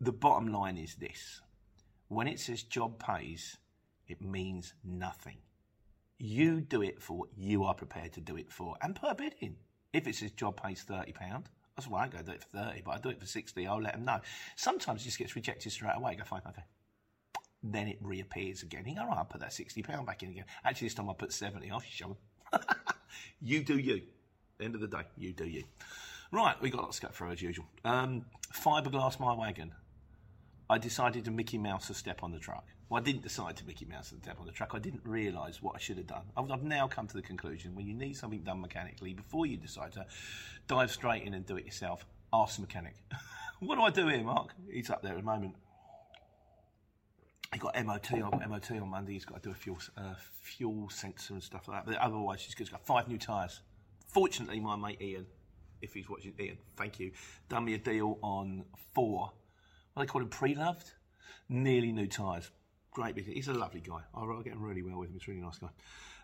The 0.00 0.12
bottom 0.12 0.48
line 0.48 0.76
is 0.76 0.96
this 0.96 1.40
when 2.08 2.28
it 2.28 2.38
says 2.38 2.62
job 2.62 2.98
pays, 2.98 3.56
it 4.06 4.20
means 4.20 4.74
nothing. 4.84 5.38
You 6.24 6.60
do 6.60 6.82
it 6.82 7.02
for 7.02 7.18
what 7.18 7.30
you 7.36 7.64
are 7.64 7.74
prepared 7.74 8.12
to 8.12 8.20
do 8.20 8.36
it 8.36 8.48
for 8.48 8.76
and 8.80 8.94
put 8.94 9.10
a 9.10 9.14
bid 9.16 9.34
in. 9.40 9.56
If 9.92 10.06
it 10.06 10.14
says 10.14 10.30
job 10.30 10.62
pays 10.62 10.84
£30, 10.88 11.12
that's 11.74 11.88
why 11.88 12.04
I 12.04 12.06
go 12.06 12.22
do 12.22 12.30
it 12.30 12.44
for 12.44 12.58
30 12.58 12.82
but 12.84 12.92
I 12.92 12.98
do 12.98 13.08
it 13.08 13.18
for 13.18 13.26
60 13.26 13.66
I'll 13.66 13.82
let 13.82 13.94
them 13.94 14.04
know. 14.04 14.20
Sometimes 14.54 15.02
it 15.02 15.06
just 15.06 15.18
gets 15.18 15.34
rejected 15.34 15.72
straight 15.72 15.96
away. 15.96 16.12
I 16.12 16.14
go, 16.14 16.22
fine, 16.22 16.42
okay. 16.46 16.62
Then 17.64 17.88
it 17.88 17.98
reappears 18.00 18.62
again. 18.62 18.84
You 18.86 18.94
go, 18.94 19.04
right, 19.04 19.18
I'll 19.18 19.24
put 19.24 19.40
that 19.40 19.50
£60 19.50 20.06
back 20.06 20.22
in 20.22 20.30
again. 20.30 20.44
Actually, 20.64 20.86
this 20.86 20.94
time 20.94 21.10
I 21.10 21.14
put 21.14 21.32
70 21.32 21.68
off, 21.72 21.84
show 21.84 22.16
them. 22.52 22.60
you 23.42 23.64
do 23.64 23.76
you. 23.76 24.02
End 24.60 24.76
of 24.76 24.80
the 24.80 24.86
day, 24.86 25.02
you 25.18 25.32
do 25.32 25.48
you. 25.48 25.64
Right, 26.30 26.54
we 26.62 26.70
got 26.70 26.82
lots 26.82 27.00
to 27.00 27.06
go 27.06 27.12
through 27.12 27.32
as 27.32 27.42
usual. 27.42 27.66
Um, 27.84 28.26
fiberglass 28.54 29.18
my 29.18 29.34
wagon. 29.34 29.72
I 30.72 30.78
decided 30.78 31.26
to 31.26 31.30
Mickey 31.30 31.58
Mouse 31.58 31.90
a 31.90 31.94
step 31.94 32.22
on 32.22 32.32
the 32.32 32.38
truck. 32.38 32.64
Well, 32.88 32.98
I 32.98 33.04
didn't 33.04 33.20
decide 33.20 33.58
to 33.58 33.66
Mickey 33.66 33.84
Mouse 33.84 34.10
a 34.12 34.16
step 34.16 34.40
on 34.40 34.46
the 34.46 34.52
truck. 34.52 34.70
I 34.72 34.78
didn't 34.78 35.02
realise 35.04 35.60
what 35.60 35.74
I 35.74 35.78
should 35.78 35.98
have 35.98 36.06
done. 36.06 36.22
I've, 36.34 36.50
I've 36.50 36.62
now 36.62 36.88
come 36.88 37.06
to 37.08 37.14
the 37.14 37.20
conclusion 37.20 37.74
when 37.74 37.86
you 37.86 37.92
need 37.92 38.16
something 38.16 38.40
done 38.40 38.62
mechanically, 38.62 39.12
before 39.12 39.44
you 39.44 39.58
decide 39.58 39.92
to 39.92 40.06
dive 40.68 40.90
straight 40.90 41.24
in 41.24 41.34
and 41.34 41.44
do 41.44 41.56
it 41.56 41.66
yourself, 41.66 42.06
ask 42.32 42.56
the 42.56 42.62
mechanic. 42.62 42.94
what 43.60 43.74
do 43.74 43.82
I 43.82 43.90
do 43.90 44.08
here, 44.08 44.24
Mark? 44.24 44.54
He's 44.70 44.88
up 44.88 45.02
there 45.02 45.12
at 45.12 45.18
the 45.18 45.24
moment. 45.24 45.56
He 47.52 47.58
got 47.58 47.74
MOT. 47.84 48.10
I've 48.10 48.30
got 48.30 48.48
MOT 48.48 48.70
on 48.70 48.88
Monday. 48.88 49.12
He's 49.12 49.26
got 49.26 49.42
to 49.42 49.48
do 49.50 49.52
a 49.52 49.54
fuel 49.54 49.76
uh, 49.98 50.14
fuel 50.40 50.88
sensor 50.88 51.34
and 51.34 51.42
stuff 51.42 51.68
like 51.68 51.84
that. 51.84 51.92
But 51.92 52.00
otherwise, 52.00 52.42
he's 52.42 52.70
got 52.70 52.86
five 52.86 53.08
new 53.08 53.18
tyres. 53.18 53.60
Fortunately, 54.08 54.58
my 54.58 54.76
mate 54.76 55.02
Ian, 55.02 55.26
if 55.82 55.92
he's 55.92 56.08
watching, 56.08 56.32
Ian, 56.40 56.56
thank 56.78 56.98
you, 56.98 57.12
done 57.50 57.66
me 57.66 57.74
a 57.74 57.78
deal 57.78 58.18
on 58.22 58.64
four. 58.94 59.32
They 59.96 60.06
call 60.06 60.22
him, 60.22 60.28
pre-loved, 60.28 60.92
nearly 61.48 61.92
new 61.92 62.06
tyres. 62.06 62.50
Great 62.90 63.14
big. 63.14 63.26
He's 63.26 63.48
a 63.48 63.54
lovely 63.54 63.80
guy. 63.80 64.00
I, 64.14 64.42
get 64.42 64.54
on 64.54 64.60
really 64.60 64.82
well 64.82 64.98
with 64.98 65.08
him. 65.08 65.14
He's 65.14 65.28
a 65.28 65.30
really 65.30 65.42
nice 65.42 65.58
guy. 65.58 65.68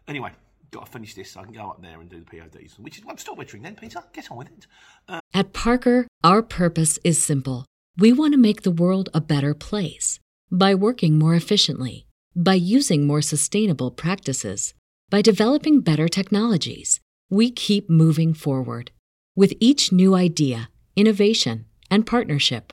Anyway, 0.07 0.33
got 0.71 0.87
to 0.87 0.93
finish 0.93 1.15
this 1.15 1.33
so 1.33 1.41
I 1.41 1.45
can 1.45 1.53
go 1.53 1.71
up 1.71 1.83
there 1.83 2.01
and 2.01 2.09
do 2.09 2.21
the 2.21 2.25
PODs, 2.25 2.79
which 2.79 2.99
is 2.99 3.05
I'm 3.09 3.19
still 3.19 3.37
wittering 3.37 3.63
then, 3.63 3.75
Peter. 3.75 4.01
Get 4.13 4.31
on 4.31 4.39
with 4.39 4.49
it. 4.49 4.67
Uh, 5.09 5.21
At 5.35 5.53
Parker, 5.53 6.07
our 6.23 6.43
purpose 6.43 6.99
is 7.05 7.23
simple. 7.23 7.65
We 7.97 8.13
want 8.13 8.33
to 8.35 8.39
make 8.39 8.63
the 8.63 8.71
world 8.71 9.09
a 9.13 9.21
better 9.21 9.55
place 9.55 10.19
by 10.51 10.75
working 10.75 11.19
more 11.19 11.35
efficiently, 11.35 12.07
by 12.35 12.55
using 12.55 13.07
more 13.07 13.23
sustainable 13.23 13.91
practices, 13.91 14.75
by 15.11 15.23
developing 15.23 15.81
better 15.81 16.09
technologies. 16.09 17.01
We 17.31 17.51
keep 17.51 17.91
moving 17.91 18.35
forward. 18.35 18.91
With 19.37 19.55
each 19.61 19.93
new 19.93 20.15
idea, 20.15 20.71
innovation, 20.97 21.67
and 21.91 22.07
partnership, 22.07 22.73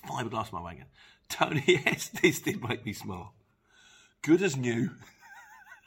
fiberglass 0.00 0.52
my 0.52 0.62
wagon. 0.62 0.86
Tony, 1.28 1.64
yes, 1.66 2.08
this 2.08 2.40
did 2.40 2.62
make 2.66 2.84
me 2.84 2.92
smile. 2.92 3.34
Good 4.22 4.42
as 4.42 4.56
new. 4.56 4.90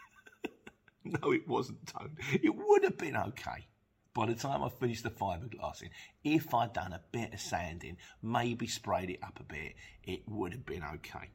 no, 1.03 1.31
it 1.31 1.47
wasn't, 1.47 1.85
Tony. 1.87 2.13
It 2.41 2.55
would 2.55 2.83
have 2.83 2.97
been 2.97 3.15
okay 3.15 3.67
by 4.15 4.25
the 4.25 4.33
time 4.33 4.63
I 4.63 4.69
finished 4.69 5.03
the 5.03 5.11
fiberglassing, 5.11 5.89
if 6.23 6.53
I'd 6.53 6.73
done 6.73 6.93
a 6.93 7.01
bit 7.11 7.33
of 7.33 7.39
sanding, 7.39 7.97
maybe 8.23 8.65
sprayed 8.65 9.09
it 9.09 9.19
up 9.21 9.39
a 9.39 9.43
bit, 9.43 9.75
it 10.03 10.21
would 10.27 10.53
have 10.53 10.65
been 10.65 10.83
okay. 10.83 11.29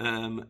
Um, 0.00 0.46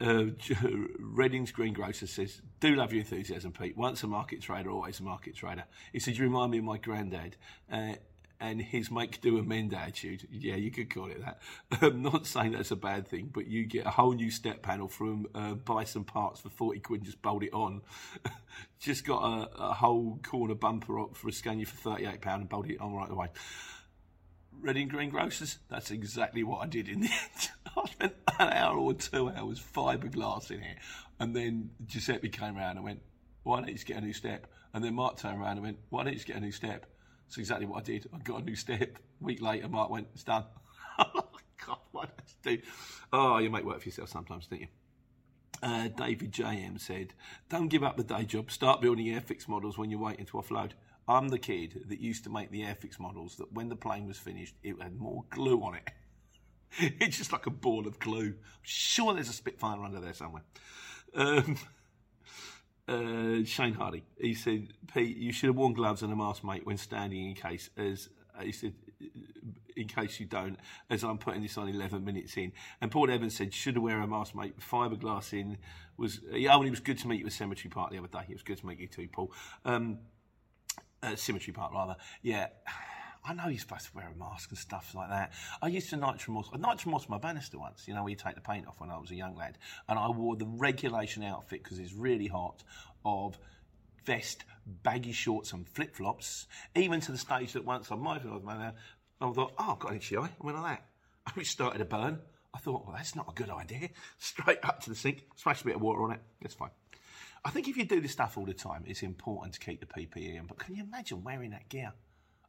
uh, 0.00 0.24
Reading's 0.98 1.52
Greengrocer 1.52 2.06
says, 2.06 2.40
"Do 2.60 2.74
love 2.74 2.92
your 2.92 3.02
enthusiasm, 3.02 3.52
Pete. 3.52 3.76
Once 3.76 4.02
a 4.02 4.06
market 4.06 4.40
trader, 4.40 4.70
always 4.70 5.00
a 5.00 5.02
market 5.02 5.36
trader." 5.36 5.64
He 5.92 6.00
said, 6.00 6.16
"You 6.16 6.24
remind 6.24 6.50
me 6.50 6.58
of 6.58 6.64
my 6.64 6.78
granddad." 6.78 7.36
Uh, 7.70 7.94
and 8.50 8.60
his 8.60 8.90
make 8.90 9.22
do 9.22 9.38
amend 9.38 9.72
attitude. 9.72 10.28
Yeah, 10.30 10.56
you 10.56 10.70
could 10.70 10.92
call 10.92 11.10
it 11.10 11.20
that. 11.24 11.40
I'm 11.80 12.02
not 12.02 12.26
saying 12.26 12.52
that's 12.52 12.70
a 12.70 12.76
bad 12.76 13.08
thing, 13.08 13.30
but 13.32 13.46
you 13.46 13.64
get 13.64 13.86
a 13.86 13.90
whole 13.90 14.12
new 14.12 14.30
step 14.30 14.62
panel 14.62 14.86
from 14.86 15.26
uh, 15.34 15.54
buy 15.54 15.84
some 15.84 16.04
parts 16.04 16.40
for 16.40 16.50
40 16.50 16.80
quid 16.80 17.00
and 17.00 17.06
just 17.06 17.22
bolt 17.22 17.42
it 17.42 17.54
on. 17.54 17.80
just 18.78 19.06
got 19.06 19.22
a, 19.22 19.62
a, 19.62 19.72
whole 19.72 20.18
corner 20.22 20.54
bumper 20.54 21.00
up 21.00 21.16
for 21.16 21.28
a 21.28 21.32
Scania 21.32 21.64
for 21.64 21.96
£38 21.96 22.26
and 22.26 22.48
bolt 22.48 22.68
it 22.68 22.80
on 22.80 22.92
right 22.92 23.10
away. 23.10 23.28
Reading 24.60 24.90
Greengrocers, 24.90 25.56
that's 25.70 25.90
exactly 25.90 26.42
what 26.42 26.62
I 26.62 26.66
did 26.66 26.88
in 26.88 27.00
the 27.00 27.06
end. 27.10 27.50
I 27.76 27.86
spent 27.86 28.14
an 28.38 28.52
hour 28.52 28.76
or 28.76 28.92
two 28.92 29.30
hours 29.30 29.58
fiberglass 29.58 30.50
in 30.50 30.62
it, 30.62 30.76
and 31.18 31.34
then 31.34 31.70
Giuseppe 31.86 32.28
came 32.28 32.58
around 32.58 32.76
and 32.76 32.84
went, 32.84 33.00
Why 33.42 33.56
don't 33.56 33.68
you 33.68 33.74
just 33.74 33.86
get 33.86 33.96
a 33.96 34.00
new 34.02 34.12
step? 34.12 34.46
And 34.74 34.84
then 34.84 34.94
Mark 34.94 35.16
turned 35.16 35.40
around 35.40 35.52
and 35.52 35.62
went, 35.62 35.78
Why 35.88 36.04
don't 36.04 36.12
you 36.12 36.18
just 36.18 36.26
get 36.26 36.36
a 36.36 36.40
new 36.40 36.52
step? 36.52 36.86
That's 37.26 37.38
exactly 37.38 37.66
what 37.66 37.78
I 37.78 37.82
did. 37.82 38.08
I 38.14 38.18
got 38.18 38.42
a 38.42 38.44
new 38.44 38.56
step. 38.56 38.98
A 39.20 39.24
week 39.24 39.40
later, 39.40 39.68
Mark 39.68 39.90
went, 39.90 40.08
it's 40.14 40.24
done. 40.24 40.44
God, 41.66 41.78
what 41.92 42.10
did 42.42 42.52
I 42.52 42.56
do? 42.56 42.62
Oh, 43.12 43.38
you 43.38 43.50
make 43.50 43.64
work 43.64 43.80
for 43.80 43.88
yourself 43.88 44.08
sometimes, 44.08 44.46
don't 44.46 44.60
you? 44.60 44.68
Uh, 45.62 45.88
David 45.88 46.32
JM 46.32 46.80
said, 46.80 47.14
Don't 47.48 47.68
give 47.68 47.82
up 47.82 47.96
the 47.96 48.04
day 48.04 48.24
job. 48.24 48.50
Start 48.50 48.80
building 48.80 49.06
Airfix 49.06 49.48
models 49.48 49.78
when 49.78 49.90
you're 49.90 50.00
waiting 50.00 50.26
to 50.26 50.32
offload. 50.32 50.72
I'm 51.06 51.28
the 51.28 51.38
kid 51.38 51.84
that 51.88 52.00
used 52.00 52.24
to 52.24 52.30
make 52.30 52.50
the 52.50 52.62
Airfix 52.62 52.98
models 52.98 53.36
that 53.36 53.52
when 53.52 53.68
the 53.68 53.76
plane 53.76 54.06
was 54.06 54.18
finished, 54.18 54.54
it 54.62 54.80
had 54.80 54.98
more 54.98 55.24
glue 55.30 55.62
on 55.62 55.74
it. 55.74 55.90
it's 57.00 57.18
just 57.18 57.32
like 57.32 57.46
a 57.46 57.50
ball 57.50 57.86
of 57.86 57.98
glue. 57.98 58.34
I'm 58.36 58.62
sure 58.62 59.14
there's 59.14 59.28
a 59.28 59.34
Spitfire 59.34 59.82
under 59.82 60.00
there 60.00 60.14
somewhere. 60.14 60.42
Um, 61.14 61.56
uh, 62.88 63.44
Shane 63.44 63.74
Hardy. 63.74 64.04
He 64.18 64.34
said, 64.34 64.68
Pete, 64.92 65.16
you 65.16 65.32
should 65.32 65.48
have 65.48 65.56
worn 65.56 65.72
gloves 65.72 66.02
and 66.02 66.12
a 66.12 66.16
mask, 66.16 66.44
mate, 66.44 66.66
when 66.66 66.76
standing 66.76 67.28
in 67.28 67.34
case, 67.34 67.70
as 67.76 68.08
he 68.42 68.52
said, 68.52 68.74
in 69.76 69.88
case 69.88 70.20
you 70.20 70.26
don't, 70.26 70.58
as 70.90 71.02
I'm 71.02 71.18
putting 71.18 71.42
this 71.42 71.58
on 71.58 71.68
11 71.68 72.04
minutes 72.04 72.36
in. 72.36 72.52
And 72.80 72.90
Paul 72.90 73.10
Evans 73.10 73.36
said, 73.36 73.52
should 73.52 73.74
have 73.74 73.82
wear 73.82 74.00
a 74.00 74.06
mask, 74.06 74.34
mate. 74.34 74.58
Fiberglass 74.60 75.32
in 75.32 75.58
was, 75.96 76.20
yeah, 76.30 76.54
only 76.54 76.70
was 76.70 76.80
good 76.80 76.98
to 76.98 77.08
meet 77.08 77.20
you 77.20 77.26
at 77.26 77.32
Cemetery 77.32 77.70
Park 77.70 77.90
the 77.90 77.98
other 77.98 78.08
day. 78.08 78.24
It 78.28 78.34
was 78.34 78.42
good 78.42 78.58
to 78.58 78.66
meet 78.66 78.78
you 78.78 78.88
too, 78.88 79.08
Paul. 79.12 79.32
Um, 79.64 79.98
uh, 81.02 81.16
Cemetery 81.16 81.52
Park, 81.52 81.72
rather. 81.72 81.96
Yeah. 82.22 82.48
I 83.26 83.32
know 83.32 83.48
you're 83.48 83.58
supposed 83.58 83.86
to 83.86 83.94
wear 83.94 84.10
a 84.14 84.18
mask 84.18 84.50
and 84.50 84.58
stuff 84.58 84.94
like 84.94 85.08
that. 85.08 85.32
I 85.62 85.68
used 85.68 85.88
to 85.90 85.96
Nitromors, 85.96 86.46
I 86.52 86.58
Nitromors 86.58 87.08
my 87.08 87.16
banister 87.16 87.58
once, 87.58 87.88
you 87.88 87.94
know, 87.94 88.02
where 88.02 88.10
you 88.10 88.16
take 88.16 88.34
the 88.34 88.42
paint 88.42 88.66
off 88.66 88.80
when 88.80 88.90
I 88.90 88.98
was 88.98 89.10
a 89.10 89.14
young 89.14 89.34
lad. 89.34 89.56
And 89.88 89.98
I 89.98 90.08
wore 90.08 90.36
the 90.36 90.46
regulation 90.46 91.22
outfit 91.22 91.62
because 91.62 91.78
it's 91.78 91.94
really 91.94 92.26
hot 92.26 92.62
of 93.04 93.38
vest, 94.04 94.44
baggy 94.82 95.12
shorts 95.12 95.54
and 95.54 95.66
flip 95.66 95.96
flops, 95.96 96.46
even 96.74 97.00
to 97.00 97.12
the 97.12 97.18
stage 97.18 97.54
that 97.54 97.64
once 97.64 97.90
I 97.90 97.94
might 97.94 98.22
have 98.22 98.44
man, 98.44 98.74
I 99.20 99.30
thought, 99.32 99.54
oh, 99.58 99.72
I've 99.72 99.78
got 99.78 99.92
an 99.92 99.96
itchy. 99.96 100.18
I 100.18 100.28
went 100.42 100.58
like 100.58 100.78
that. 100.78 100.84
I 101.34 101.42
started 101.44 101.78
to 101.78 101.86
burn. 101.86 102.18
I 102.52 102.58
thought, 102.58 102.84
well, 102.86 102.94
that's 102.94 103.16
not 103.16 103.28
a 103.30 103.32
good 103.32 103.50
idea. 103.50 103.88
Straight 104.18 104.58
up 104.62 104.80
to 104.82 104.90
the 104.90 104.96
sink, 104.96 105.24
splash 105.34 105.62
a 105.62 105.64
bit 105.64 105.76
of 105.76 105.82
water 105.82 106.02
on 106.02 106.12
it. 106.12 106.20
It's 106.42 106.54
fine. 106.54 106.70
I 107.42 107.50
think 107.50 107.68
if 107.68 107.76
you 107.76 107.84
do 107.84 108.00
this 108.00 108.12
stuff 108.12 108.36
all 108.36 108.44
the 108.44 108.54
time, 108.54 108.84
it's 108.86 109.02
important 109.02 109.54
to 109.54 109.60
keep 109.60 109.80
the 109.80 109.86
PPE 109.86 110.36
in. 110.36 110.46
But 110.46 110.58
can 110.58 110.74
you 110.74 110.82
imagine 110.82 111.24
wearing 111.24 111.50
that 111.50 111.68
gear? 111.68 111.92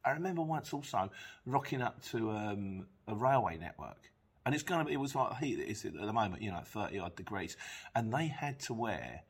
I 0.06 0.12
remember 0.12 0.44
once 0.44 0.72
also 0.72 1.10
rocking 1.46 1.82
up 1.82 2.04
to 2.12 2.32
um, 2.32 2.86
a 3.08 3.16
railway 3.16 3.58
network, 3.58 4.12
and 4.46 4.54
it's 4.54 4.64
to 4.64 4.84
be, 4.84 4.94
it 4.94 5.00
was 5.00 5.16
like 5.16 5.38
heat 5.38 5.60
is 5.60 5.84
at 5.86 5.94
the 5.94 6.14
moment, 6.14 6.44
you 6.44 6.52
know, 6.52 6.62
30 6.64 7.00
odd 7.00 7.16
degrees, 7.16 7.58
and 7.96 8.14
they 8.14 8.28
had 8.28 8.60
to 8.62 8.74
wear 8.74 9.22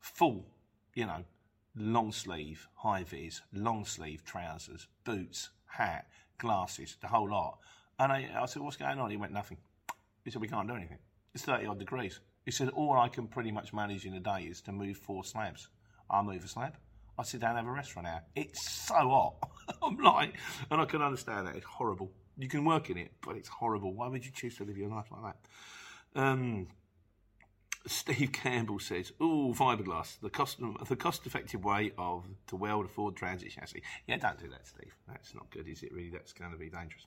full, 0.00 0.46
you 0.94 1.04
know, 1.04 1.24
long 1.76 2.12
sleeve 2.12 2.68
high 2.76 3.04
vis, 3.04 3.42
long 3.52 3.84
sleeve 3.84 4.24
trousers, 4.24 4.88
boots, 5.04 5.50
hat, 5.66 6.06
glasses, 6.38 6.96
the 7.00 7.08
whole 7.08 7.30
lot. 7.30 7.58
And 7.98 8.10
I, 8.10 8.30
I 8.34 8.46
said, 8.46 8.62
What's 8.62 8.76
going 8.76 8.98
on? 8.98 9.10
He 9.10 9.16
went, 9.18 9.32
Nothing. 9.32 9.58
He 10.24 10.30
said, 10.30 10.40
We 10.40 10.48
can't 10.48 10.66
do 10.66 10.74
anything. 10.74 10.98
It's 11.34 11.44
30 11.44 11.66
odd 11.66 11.78
degrees. 11.78 12.20
He 12.44 12.50
said, 12.50 12.70
All 12.70 12.98
I 12.98 13.08
can 13.08 13.26
pretty 13.26 13.52
much 13.52 13.74
manage 13.74 14.06
in 14.06 14.14
a 14.14 14.20
day 14.20 14.46
is 14.50 14.62
to 14.62 14.72
move 14.72 14.96
four 14.96 15.24
slabs. 15.24 15.68
I'll 16.10 16.24
move 16.24 16.44
a 16.44 16.48
slab. 16.48 16.76
I 17.18 17.22
sit 17.24 17.40
down 17.40 17.50
and 17.50 17.58
have 17.58 17.66
a 17.66 17.70
rest 17.70 17.92
for 17.92 18.00
an 18.00 18.06
hour. 18.06 18.22
It's 18.34 18.70
so 18.70 18.94
hot. 18.94 19.34
I'm 19.86 19.98
like, 19.98 20.34
and 20.70 20.80
I 20.80 20.84
can 20.84 21.02
understand 21.02 21.46
that. 21.46 21.56
It's 21.56 21.66
horrible. 21.66 22.10
You 22.38 22.48
can 22.48 22.64
work 22.64 22.90
in 22.90 22.96
it, 22.96 23.12
but 23.20 23.36
it's 23.36 23.48
horrible. 23.48 23.92
Why 23.92 24.08
would 24.08 24.24
you 24.24 24.32
choose 24.32 24.56
to 24.56 24.64
live 24.64 24.78
your 24.78 24.88
life 24.88 25.06
like 25.10 25.34
that? 26.14 26.20
Um, 26.20 26.68
Steve 27.86 28.32
Campbell 28.32 28.78
says, 28.78 29.12
"Oh, 29.20 29.54
fiberglass, 29.56 30.18
the 30.20 30.30
cost 30.30 30.58
the 30.88 30.96
cost 30.96 31.26
effective 31.26 31.64
way 31.64 31.92
of 31.98 32.24
to 32.46 32.56
weld 32.56 32.86
a 32.86 32.88
Ford 32.88 33.16
Transit 33.16 33.50
chassis." 33.50 33.82
Yeah, 34.06 34.18
don't 34.18 34.38
do 34.38 34.48
that, 34.50 34.66
Steve. 34.66 34.94
That's 35.08 35.34
not 35.34 35.50
good, 35.50 35.66
is 35.68 35.82
it? 35.82 35.92
Really, 35.92 36.10
that's 36.10 36.32
going 36.32 36.52
to 36.52 36.58
be 36.58 36.70
dangerous. 36.70 37.06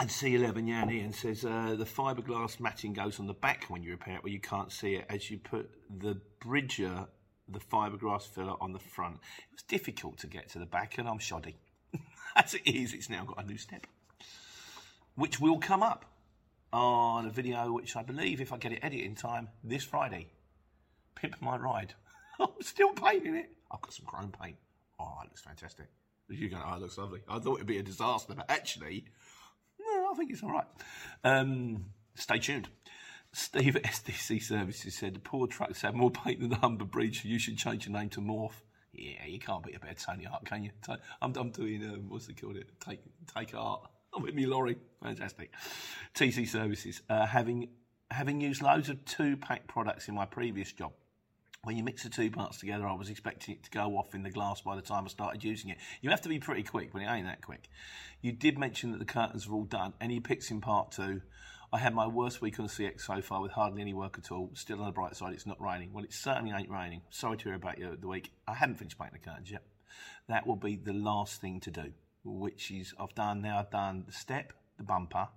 And 0.00 0.08
C11 0.08 0.68
Yan 0.68 0.90
Ian 0.92 1.12
says 1.12 1.44
uh, 1.44 1.74
the 1.76 1.84
fiberglass 1.84 2.60
matting 2.60 2.92
goes 2.92 3.18
on 3.18 3.26
the 3.26 3.34
back 3.34 3.64
when 3.68 3.82
you 3.82 3.90
repair 3.90 4.16
it, 4.16 4.22
where 4.22 4.32
you 4.32 4.40
can't 4.40 4.70
see 4.70 4.94
it, 4.94 5.06
as 5.08 5.28
you 5.28 5.38
put 5.38 5.70
the 5.90 6.20
bridger, 6.38 7.08
the 7.48 7.60
fiberglass 7.60 8.22
filler 8.22 8.54
on 8.60 8.72
the 8.72 8.78
front. 8.78 9.16
It 9.16 9.54
was 9.54 9.62
difficult 9.62 10.18
to 10.18 10.26
get 10.26 10.48
to 10.50 10.58
the 10.58 10.66
back, 10.66 10.98
and 10.98 11.08
I'm 11.08 11.18
shoddy. 11.18 11.56
as 12.36 12.54
it 12.54 12.66
is, 12.66 12.94
it's 12.94 13.10
now 13.10 13.24
got 13.24 13.42
a 13.42 13.46
new 13.46 13.58
step, 13.58 13.86
which 15.14 15.40
will 15.40 15.58
come 15.58 15.82
up 15.82 16.04
on 16.72 17.26
a 17.26 17.30
video, 17.30 17.72
which 17.72 17.96
I 17.96 18.02
believe, 18.02 18.40
if 18.40 18.52
I 18.52 18.58
get 18.58 18.72
it 18.72 18.80
edited 18.82 19.06
in 19.06 19.14
time, 19.14 19.48
this 19.64 19.84
Friday. 19.84 20.28
Pimp 21.14 21.40
my 21.40 21.56
ride. 21.56 21.94
I'm 22.40 22.48
still 22.60 22.92
painting 22.92 23.34
it. 23.34 23.50
I've 23.70 23.80
got 23.80 23.92
some 23.92 24.06
chrome 24.06 24.32
paint. 24.40 24.56
Oh, 25.00 25.18
it 25.22 25.28
looks 25.28 25.42
fantastic. 25.42 25.86
You're 26.28 26.50
going, 26.50 26.62
oh, 26.64 26.74
it 26.74 26.82
looks 26.82 26.98
lovely. 26.98 27.20
I 27.28 27.38
thought 27.38 27.56
it'd 27.56 27.66
be 27.66 27.78
a 27.78 27.82
disaster, 27.82 28.34
but 28.36 28.50
actually, 28.50 29.06
no, 29.80 30.10
I 30.10 30.14
think 30.14 30.30
it's 30.30 30.42
all 30.42 30.52
right. 30.52 30.66
Um, 31.24 31.86
stay 32.14 32.38
tuned. 32.38 32.68
Steve 33.32 33.76
at 33.76 33.84
SDC 33.84 34.42
Services 34.42 34.94
said 34.94 35.14
the 35.14 35.20
poor 35.20 35.46
trucks 35.46 35.82
have 35.82 35.94
more 35.94 36.10
paint 36.10 36.40
than 36.40 36.50
the 36.50 36.56
Humber 36.56 36.84
Bridge. 36.84 37.24
You 37.24 37.38
should 37.38 37.58
change 37.58 37.86
your 37.86 37.98
name 37.98 38.08
to 38.10 38.20
Morph. 38.20 38.62
Yeah, 38.92 39.26
you 39.26 39.38
can't 39.38 39.62
beat 39.62 39.76
a 39.76 39.80
better 39.80 39.94
Tony 39.94 40.24
Hart, 40.24 40.44
can 40.44 40.64
you? 40.64 40.70
I'm, 41.20 41.32
I'm 41.36 41.50
doing 41.50 41.84
um, 41.84 42.08
what's 42.08 42.28
it 42.28 42.40
called? 42.40 42.56
It 42.56 42.68
take 42.80 43.00
Take 43.34 43.52
Hart. 43.52 43.82
I'm 44.14 44.22
with 44.22 44.34
me 44.34 44.46
lorry. 44.46 44.76
Fantastic. 45.02 45.52
TC 46.14 46.48
Services. 46.48 47.02
Uh, 47.08 47.26
having 47.26 47.68
having 48.10 48.40
used 48.40 48.62
loads 48.62 48.88
of 48.88 49.04
two 49.04 49.36
pack 49.36 49.68
products 49.68 50.08
in 50.08 50.14
my 50.14 50.24
previous 50.24 50.72
job, 50.72 50.92
when 51.62 51.76
you 51.76 51.84
mix 51.84 52.02
the 52.02 52.08
two 52.08 52.30
parts 52.30 52.58
together, 52.58 52.86
I 52.86 52.94
was 52.94 53.10
expecting 53.10 53.56
it 53.56 53.64
to 53.64 53.70
go 53.70 53.98
off 53.98 54.14
in 54.14 54.22
the 54.22 54.30
glass 54.30 54.62
by 54.62 54.74
the 54.74 54.82
time 54.82 55.04
I 55.04 55.08
started 55.08 55.44
using 55.44 55.70
it. 55.70 55.76
You 56.00 56.10
have 56.10 56.22
to 56.22 56.28
be 56.28 56.38
pretty 56.38 56.62
quick, 56.62 56.92
but 56.92 57.02
it 57.02 57.06
ain't 57.06 57.26
that 57.26 57.42
quick. 57.42 57.68
You 58.22 58.32
did 58.32 58.58
mention 58.58 58.92
that 58.92 58.98
the 58.98 59.04
curtains 59.04 59.46
are 59.46 59.52
all 59.52 59.64
done. 59.64 59.92
Any 60.00 60.18
picks 60.18 60.50
in 60.50 60.60
part 60.60 60.92
two? 60.92 61.20
I 61.72 61.78
had 61.78 61.94
my 61.94 62.06
worst 62.06 62.40
week 62.40 62.58
on 62.58 62.66
the 62.66 62.72
CX 62.72 63.02
so 63.02 63.20
far 63.20 63.42
with 63.42 63.52
hardly 63.52 63.82
any 63.82 63.92
work 63.92 64.18
at 64.18 64.32
all. 64.32 64.50
Still 64.54 64.80
on 64.80 64.86
the 64.86 64.92
bright 64.92 65.16
side, 65.16 65.34
it's 65.34 65.46
not 65.46 65.60
raining. 65.60 65.92
Well, 65.92 66.04
it 66.04 66.12
certainly 66.12 66.52
ain't 66.52 66.70
raining. 66.70 67.02
Sorry 67.10 67.36
to 67.36 67.44
hear 67.44 67.54
about 67.54 67.78
you 67.78 67.96
the 68.00 68.08
week. 68.08 68.32
I 68.46 68.54
haven't 68.54 68.76
finished 68.76 68.98
painting 68.98 69.20
the 69.22 69.30
curtains 69.30 69.50
yet. 69.50 69.64
That 70.28 70.46
will 70.46 70.56
be 70.56 70.76
the 70.76 70.94
last 70.94 71.40
thing 71.40 71.60
to 71.60 71.70
do, 71.70 71.92
which 72.24 72.70
is 72.70 72.94
I've 72.98 73.14
done 73.14 73.42
now. 73.42 73.58
I've 73.58 73.70
done 73.70 74.04
the 74.06 74.12
step, 74.12 74.52
the 74.78 74.84
bumper, 74.84 75.28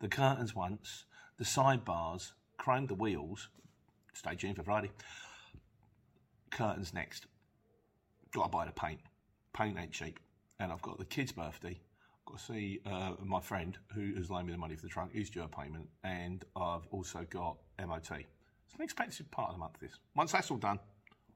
the 0.00 0.08
curtains 0.08 0.54
once, 0.54 1.04
the 1.38 1.44
sidebars, 1.44 2.32
chromed 2.58 2.88
the 2.88 2.94
wheels. 2.94 3.48
Stay 4.14 4.36
tuned 4.36 4.56
for 4.56 4.62
Friday 4.62 4.90
curtains 6.54 6.94
next. 6.94 7.26
Got 8.32 8.44
to 8.44 8.48
buy 8.48 8.64
the 8.64 8.72
paint. 8.72 9.00
Paint 9.52 9.78
ain't 9.78 9.92
cheap. 9.92 10.18
And 10.58 10.72
I've 10.72 10.82
got 10.82 10.98
the 10.98 11.04
kid's 11.04 11.32
birthday. 11.32 11.78
Got 12.26 12.38
to 12.38 12.44
see 12.44 12.80
uh, 12.86 13.12
my 13.22 13.40
friend 13.40 13.76
who 13.94 14.14
has 14.14 14.30
loaned 14.30 14.46
me 14.46 14.52
the 14.52 14.58
money 14.58 14.76
for 14.76 14.82
the 14.82 14.88
trunk. 14.88 15.12
He's 15.12 15.30
due 15.30 15.42
a 15.42 15.48
payment. 15.48 15.88
And 16.02 16.44
I've 16.56 16.86
also 16.90 17.26
got 17.28 17.58
MOT. 17.78 18.10
It's 18.10 18.74
an 18.76 18.82
expensive 18.82 19.30
part 19.30 19.50
of 19.50 19.56
the 19.56 19.60
month, 19.60 19.78
this. 19.80 19.92
Once 20.16 20.32
that's 20.32 20.50
all 20.50 20.56
done, 20.56 20.78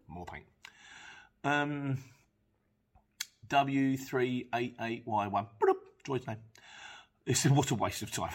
more 0.07 0.25
paint. 0.25 0.47
Um, 1.45 1.99
W388Y1. 3.49 5.47
Joy's 6.07 6.27
name. 6.27 6.39
It's 7.27 7.45
what 7.45 7.71
a 7.71 7.75
waste 7.75 8.03
of 8.03 8.11
time. 8.11 8.33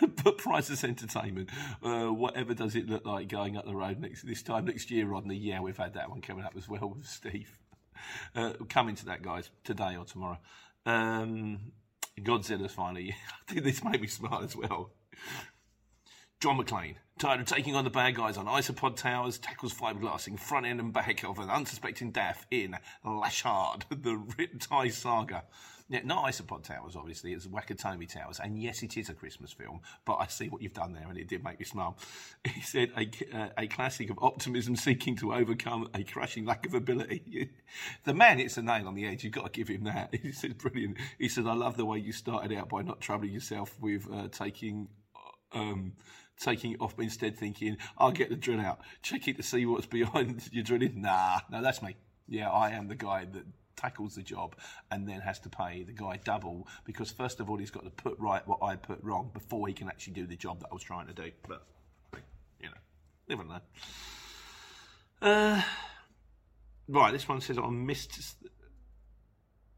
but 0.24 0.38
priceless 0.38 0.84
entertainment. 0.84 1.50
Uh, 1.82 2.06
whatever 2.06 2.54
does 2.54 2.74
it 2.74 2.88
look 2.88 3.04
like 3.04 3.28
going 3.28 3.56
up 3.56 3.66
the 3.66 3.74
road 3.74 4.00
next 4.00 4.22
this 4.22 4.42
time 4.42 4.64
next 4.64 4.90
year, 4.90 5.06
Rodney? 5.06 5.36
Yeah, 5.36 5.60
we've 5.60 5.76
had 5.76 5.94
that 5.94 6.08
one 6.08 6.22
coming 6.22 6.44
up 6.44 6.54
as 6.56 6.68
well 6.68 6.94
with 6.96 7.06
Steve. 7.06 7.58
Uh, 8.34 8.54
coming 8.70 8.94
to 8.94 9.04
that, 9.04 9.20
guys, 9.20 9.50
today 9.62 9.94
or 9.94 10.06
tomorrow. 10.06 10.38
Um, 10.86 11.72
Godzilla's 12.24 12.72
finally. 12.72 13.14
I 13.48 13.52
think 13.52 13.64
this 13.64 13.84
made 13.84 14.00
me 14.00 14.06
smile 14.06 14.42
as 14.42 14.56
well. 14.56 14.92
John 16.40 16.56
McClane, 16.56 16.96
tired 17.18 17.40
of 17.40 17.46
taking 17.46 17.76
on 17.76 17.84
the 17.84 17.90
bad 17.90 18.14
guys 18.14 18.38
on 18.38 18.46
isopod 18.46 18.96
towers, 18.96 19.36
tackles 19.38 19.74
fiberglassing 19.74 20.38
front 20.40 20.64
end 20.64 20.80
and 20.80 20.90
back 20.90 21.22
of 21.22 21.38
an 21.38 21.50
unsuspecting 21.50 22.12
death 22.12 22.46
in 22.50 22.76
Lashard, 23.04 23.82
the 23.90 24.16
Riptide 24.16 24.92
saga. 24.92 25.44
Not 25.90 26.24
Isopod 26.26 26.62
Towers, 26.62 26.94
obviously. 26.94 27.32
It's 27.32 27.48
Nakatomi 27.48 28.08
Towers. 28.08 28.38
And 28.38 28.56
yes, 28.56 28.82
it 28.84 28.96
is 28.96 29.08
a 29.08 29.14
Christmas 29.14 29.52
film, 29.52 29.80
but 30.04 30.18
I 30.20 30.28
see 30.28 30.48
what 30.48 30.62
you've 30.62 30.72
done 30.72 30.92
there, 30.92 31.08
and 31.08 31.18
it 31.18 31.26
did 31.26 31.42
make 31.42 31.58
me 31.58 31.64
smile. 31.64 31.96
He 32.44 32.62
said, 32.62 32.90
a, 32.96 33.10
uh, 33.36 33.48
a 33.58 33.66
classic 33.66 34.10
of 34.10 34.18
optimism 34.22 34.76
seeking 34.76 35.16
to 35.16 35.34
overcome 35.34 35.88
a 35.92 36.04
crushing 36.04 36.44
lack 36.44 36.64
of 36.64 36.74
ability. 36.74 37.50
the 38.04 38.14
man 38.14 38.38
hits 38.38 38.56
a 38.56 38.62
nail 38.62 38.86
on 38.86 38.94
the 38.94 39.06
edge. 39.06 39.24
You've 39.24 39.32
got 39.32 39.52
to 39.52 39.58
give 39.58 39.68
him 39.68 39.84
that. 39.84 40.14
He 40.22 40.32
said, 40.32 40.58
brilliant. 40.58 40.98
He 41.18 41.28
said, 41.28 41.46
I 41.46 41.54
love 41.54 41.76
the 41.76 41.84
way 41.84 41.98
you 41.98 42.12
started 42.12 42.56
out 42.56 42.68
by 42.68 42.82
not 42.82 43.00
troubling 43.00 43.32
yourself 43.32 43.76
with 43.80 44.06
uh, 44.12 44.28
taking. 44.28 44.88
Um, 45.52 45.94
taking 46.38 46.72
it 46.72 46.80
off, 46.80 46.96
but 46.96 47.02
instead 47.02 47.36
thinking, 47.36 47.76
I'll 47.98 48.12
get 48.12 48.30
the 48.30 48.36
drill 48.36 48.60
out, 48.60 48.80
check 49.02 49.28
it 49.28 49.36
to 49.36 49.42
see 49.42 49.66
what's 49.66 49.84
behind 49.86 50.48
your 50.52 50.64
drilling. 50.64 51.02
Nah, 51.02 51.40
no, 51.50 51.60
that's 51.60 51.82
me. 51.82 51.96
Yeah, 52.26 52.48
I 52.48 52.70
am 52.70 52.88
the 52.88 52.94
guy 52.94 53.26
that 53.26 53.44
tackles 53.80 54.14
the 54.14 54.22
job 54.22 54.54
and 54.90 55.08
then 55.08 55.20
has 55.20 55.38
to 55.40 55.48
pay 55.48 55.82
the 55.82 55.92
guy 55.92 56.18
double 56.24 56.66
because 56.84 57.10
first 57.10 57.40
of 57.40 57.48
all 57.48 57.56
he's 57.56 57.70
got 57.70 57.84
to 57.84 57.90
put 57.90 58.18
right 58.18 58.46
what 58.46 58.58
I 58.62 58.76
put 58.76 59.02
wrong 59.02 59.30
before 59.32 59.68
he 59.68 59.74
can 59.74 59.88
actually 59.88 60.14
do 60.14 60.26
the 60.26 60.36
job 60.36 60.60
that 60.60 60.68
I 60.70 60.74
was 60.74 60.82
trying 60.82 61.06
to 61.06 61.14
do. 61.14 61.30
But 61.48 61.62
you 62.60 62.68
know, 62.68 62.74
live 63.28 63.40
and 63.40 63.48
learn. 63.48 63.60
Uh, 65.22 65.62
right, 66.88 67.12
this 67.12 67.28
one 67.28 67.40
says 67.40 67.58
I 67.58 67.68
missed. 67.68 68.36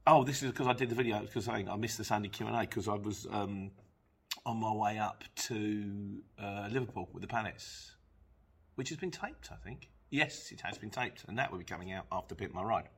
Oh, 0.07 0.25
this 0.25 0.43
is 0.43 0.51
because 0.51 0.67
I 0.67 0.73
did 0.73 0.89
the 0.89 0.95
video 0.95 1.21
because 1.21 1.49
I, 1.49 1.65
I 1.71 1.77
missed 1.77 1.99
the 1.99 2.05
Sunday 2.05 2.29
Q 2.29 2.47
and 2.47 2.57
A 2.57 2.61
because 2.61 2.89
I 2.89 2.95
was 2.95 3.27
um, 3.31 3.71
on 4.45 4.59
my 4.59 4.73
way 4.73 4.99
up 4.99 5.23
to 5.49 6.23
uh, 6.41 6.69
Liverpool 6.71 7.09
with 7.13 7.23
the 7.23 7.29
Planets, 7.29 7.93
which 8.75 8.89
has 8.89 8.99
been 8.99 9.11
taped, 9.11 9.51
I 9.53 9.57
think. 9.65 9.89
Yes, 10.11 10.53
it 10.53 10.61
has 10.61 10.77
been 10.77 10.91
taped, 10.91 11.25
and 11.29 11.39
that 11.39 11.51
will 11.51 11.59
be 11.59 11.65
coming 11.65 11.93
out 11.93 12.07
after 12.13 12.35
Pimp 12.35 12.53
My 12.53 12.63
Ride. 12.63 12.89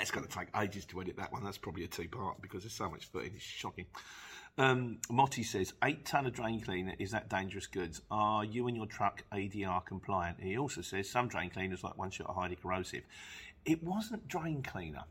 It's 0.00 0.10
going 0.10 0.26
to 0.26 0.32
take 0.32 0.48
ages 0.56 0.84
to 0.86 1.00
edit 1.00 1.16
that 1.16 1.32
one. 1.32 1.44
That's 1.44 1.58
probably 1.58 1.84
a 1.84 1.88
two 1.88 2.08
part 2.08 2.40
because 2.40 2.62
there's 2.62 2.74
so 2.74 2.90
much 2.90 3.06
footage. 3.06 3.34
It's 3.34 3.42
shocking. 3.42 3.86
Um, 4.56 4.98
Motti 5.10 5.44
says, 5.44 5.74
eight 5.82 6.04
ton 6.04 6.26
of 6.26 6.32
drain 6.32 6.60
cleaner, 6.60 6.94
is 6.98 7.10
that 7.10 7.28
dangerous 7.28 7.66
goods? 7.66 8.00
Are 8.10 8.44
you 8.44 8.68
and 8.68 8.76
your 8.76 8.86
truck 8.86 9.24
ADR 9.32 9.84
compliant? 9.84 10.40
He 10.40 10.56
also 10.56 10.80
says, 10.80 11.10
some 11.10 11.26
drain 11.26 11.50
cleaners, 11.50 11.82
like 11.82 11.98
one 11.98 12.10
shot, 12.10 12.28
are 12.28 12.34
highly 12.34 12.56
corrosive. 12.56 13.02
It 13.64 13.82
wasn't 13.82 14.28
drain 14.28 14.62
cleaner. 14.62 15.04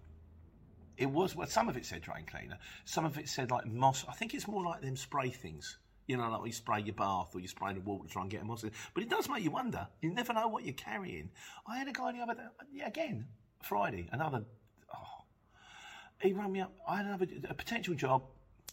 It 0.98 1.10
was, 1.10 1.36
well, 1.36 1.48
some 1.48 1.68
of 1.68 1.76
it 1.76 1.86
said 1.86 2.02
drain 2.04 2.26
cleaner. 2.26 2.58
Some 2.86 3.04
of 3.04 3.18
it 3.18 3.28
said 3.28 3.52
like 3.52 3.66
moss. 3.66 4.06
I 4.08 4.14
think 4.14 4.34
it's 4.34 4.48
more 4.48 4.64
like 4.64 4.82
them 4.82 4.96
spray 4.96 5.30
things. 5.30 5.78
You 6.08 6.18
know, 6.18 6.30
like 6.30 6.46
you 6.46 6.52
spray 6.54 6.82
your 6.82 6.96
bath 6.96 7.32
or 7.34 7.40
you 7.40 7.48
spray 7.48 7.74
the 7.74 7.80
wall 7.80 8.00
to 8.00 8.08
try 8.08 8.22
and 8.22 8.32
get 8.32 8.42
a 8.42 8.46
moss. 8.46 8.64
But 8.94 9.04
it 9.04 9.10
does 9.10 9.28
make 9.28 9.44
you 9.44 9.52
wonder. 9.52 9.88
You 10.02 10.14
never 10.14 10.34
know 10.34 10.48
what 10.48 10.64
you're 10.64 10.74
carrying. 10.74 11.32
I 11.68 11.78
had 11.78 11.88
a 11.88 11.94
guy 11.94 12.12
the 12.12 12.20
other 12.20 12.36
day, 12.36 12.84
again, 12.86 13.26
Friday, 13.62 14.08
another 14.12 14.44
he 16.24 16.34
rang 16.34 16.52
me 16.52 16.62
up. 16.62 16.72
I 16.88 16.98
had 16.98 17.06
another, 17.06 17.28
a 17.50 17.54
potential 17.54 17.94
job, 17.94 18.24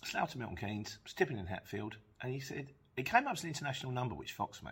Slough 0.04 0.34
Milton 0.36 0.56
Keynes, 0.56 0.98
Stipping 1.06 1.38
in 1.38 1.46
Hatfield, 1.46 1.96
and 2.22 2.32
he 2.32 2.40
said, 2.40 2.72
it 2.96 3.06
came 3.06 3.26
up 3.26 3.34
as 3.34 3.42
an 3.42 3.48
international 3.48 3.92
number, 3.92 4.14
which 4.14 4.32
foxed 4.32 4.62
me. 4.62 4.70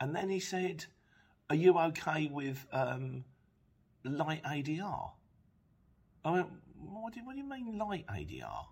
And 0.00 0.14
then 0.14 0.28
he 0.28 0.40
said, 0.40 0.84
Are 1.48 1.56
you 1.56 1.78
okay 1.78 2.28
with 2.30 2.66
um, 2.72 3.24
light 4.04 4.42
ADR? 4.44 5.10
I 6.24 6.30
went, 6.30 6.48
what 6.78 7.14
do, 7.14 7.20
you, 7.20 7.26
what 7.26 7.32
do 7.32 7.38
you 7.38 7.48
mean 7.48 7.78
light 7.78 8.06
ADR? 8.08 8.66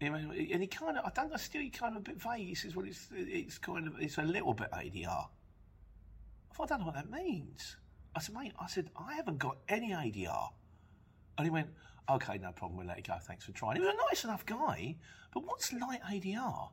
and 0.00 0.62
he 0.62 0.68
kind 0.68 0.96
of, 0.96 1.04
I 1.04 1.10
don't 1.12 1.30
know, 1.32 1.36
still 1.36 1.60
he 1.60 1.70
kind 1.70 1.96
of 1.96 2.02
a 2.02 2.04
bit 2.04 2.22
vague. 2.22 2.46
He 2.46 2.54
says, 2.54 2.76
well, 2.76 2.86
it's, 2.86 3.08
it's 3.12 3.58
kind 3.58 3.88
of, 3.88 3.94
it's 3.98 4.16
a 4.16 4.22
little 4.22 4.54
bit 4.54 4.70
ADR. 4.70 5.08
I 5.08 6.54
thought, 6.54 6.70
I 6.70 6.76
don't 6.76 6.80
know 6.80 6.86
what 6.86 6.94
that 6.94 7.10
means. 7.10 7.76
I 8.14 8.20
said, 8.20 8.36
mate, 8.36 8.52
I 8.60 8.68
said, 8.68 8.90
I 8.96 9.14
haven't 9.14 9.38
got 9.38 9.58
any 9.68 9.90
ADR. 9.90 10.50
And 11.36 11.46
he 11.46 11.50
went, 11.50 11.68
okay, 12.10 12.38
no 12.38 12.52
problem, 12.52 12.78
we'll 12.78 12.86
let 12.86 12.98
it 12.98 13.06
go, 13.06 13.14
thanks 13.20 13.44
for 13.44 13.52
trying. 13.52 13.76
He 13.76 13.80
was 13.80 13.90
a 13.90 14.10
nice 14.10 14.24
enough 14.24 14.46
guy, 14.46 14.96
but 15.32 15.44
what's 15.44 15.72
light 15.72 16.00
ADR? 16.10 16.70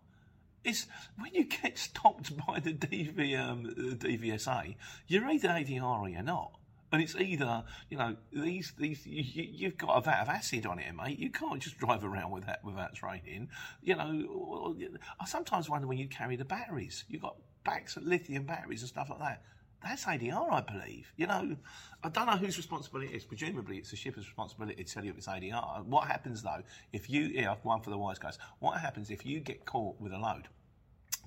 It's 0.63 0.88
when 1.19 1.34
you 1.34 1.45
get 1.45 1.78
stopped 1.78 2.36
by 2.48 2.60
the 2.60 2.74
DV, 2.74 3.39
um, 3.39 3.65
DVSA, 3.98 4.76
you're 5.08 5.30
either 5.30 5.50
ADR 5.50 6.02
or 6.02 6.10
you're 6.10 6.24
not. 6.24 6.54
And 6.91 7.02
it's 7.02 7.15
either, 7.15 7.63
you 7.89 7.98
know, 7.98 8.15
these 8.32 8.71
these 8.78 9.06
you, 9.06 9.65
have 9.67 9.78
got 9.78 9.98
a 9.98 10.02
vat 10.02 10.21
of 10.21 10.30
acid 10.30 10.65
on 10.65 10.80
it, 10.80 10.95
mate. 10.95 11.19
You 11.19 11.30
can't 11.30 11.60
just 11.60 11.78
drive 11.78 12.06
around 12.06 12.32
with 12.32 12.45
that 12.45 12.63
without 12.63 12.93
training. 12.93 13.50
You 13.82 13.95
know, 13.95 14.76
I 15.19 15.26
sometimes 15.26 15.69
wonder 15.69 15.88
when 15.88 15.98
you 15.98 16.08
carry 16.08 16.36
the 16.36 16.45
batteries. 16.45 17.04
You've 17.10 17.24
got 17.24 17.36
backs 17.65 17.98
of 17.98 18.04
lithium 18.04 18.45
batteries 18.45 18.82
and 18.82 18.89
stuff 18.89 19.10
like 19.10 19.19
that. 19.19 19.41
That's 19.86 20.06
ADR, 20.06 20.52
I 20.52 20.62
believe. 20.62 21.13
You 21.15 21.28
know, 21.28 21.56
I 22.04 22.10
don't 22.10 22.26
know 22.26 22.38
whose 22.38 22.58
responsibility 22.58 23.13
it 23.13 23.17
is. 23.17 23.24
Presumably, 23.24 23.78
it's 23.78 23.91
the 23.91 23.95
shipper's 23.95 24.26
responsibility 24.26 24.84
to 24.84 24.91
tell 24.91 25.06
you 25.06 25.12
if 25.12 25.17
it's 25.17 25.28
ADR. 25.28 25.86
What 25.86 26.08
happens 26.08 26.41
though 26.41 26.63
if 26.91 27.08
you, 27.08 27.26
yeah, 27.26 27.54
one 27.62 27.82
for 27.82 27.91
the 27.91 27.98
wise 27.98 28.17
guys. 28.17 28.39
What 28.58 28.80
happens 28.80 29.12
if 29.12 29.28
you 29.28 29.39
get 29.39 29.63
caught 29.63 30.02
with 30.02 30.12
a 30.12 30.17
load 30.17 30.48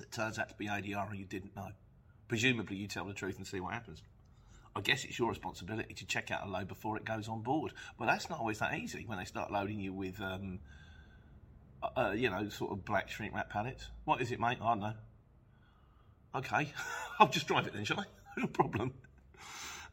that 0.00 0.10
turns 0.10 0.40
out 0.40 0.48
to 0.48 0.56
be 0.56 0.66
ADR 0.66 1.08
and 1.08 1.20
you 1.20 1.24
didn't 1.24 1.54
know? 1.54 1.68
Presumably, 2.26 2.76
you 2.76 2.88
tell 2.88 3.04
the 3.04 3.14
truth 3.14 3.38
and 3.38 3.46
see 3.46 3.60
what 3.60 3.74
happens. 3.74 4.02
I 4.74 4.80
guess 4.80 5.04
it's 5.04 5.20
your 5.20 5.28
responsibility 5.28 5.94
to 5.94 6.04
check 6.04 6.32
out 6.32 6.44
a 6.44 6.50
load 6.50 6.66
before 6.66 6.96
it 6.96 7.04
goes 7.04 7.28
on 7.28 7.42
board. 7.42 7.72
But 7.96 8.06
that's 8.06 8.28
not 8.28 8.40
always 8.40 8.58
that 8.58 8.76
easy 8.76 9.04
when 9.06 9.18
they 9.18 9.24
start 9.24 9.52
loading 9.52 9.78
you 9.78 9.92
with 9.92 10.20
um, 10.20 10.58
uh, 11.96 12.10
you 12.10 12.28
know, 12.28 12.48
sort 12.48 12.72
of 12.72 12.84
black 12.84 13.08
shrink 13.08 13.32
wrap 13.34 13.50
pallets. 13.50 13.86
What 14.04 14.20
is 14.20 14.32
it, 14.32 14.40
mate? 14.40 14.58
I 14.60 14.66
don't 14.70 14.80
know. 14.80 14.94
Okay, 16.34 16.72
I'll 17.20 17.28
just 17.28 17.46
drive 17.46 17.68
it 17.68 17.72
then, 17.72 17.84
shall 17.84 18.00
I? 18.00 18.04
no 18.42 18.46
problem. 18.46 18.92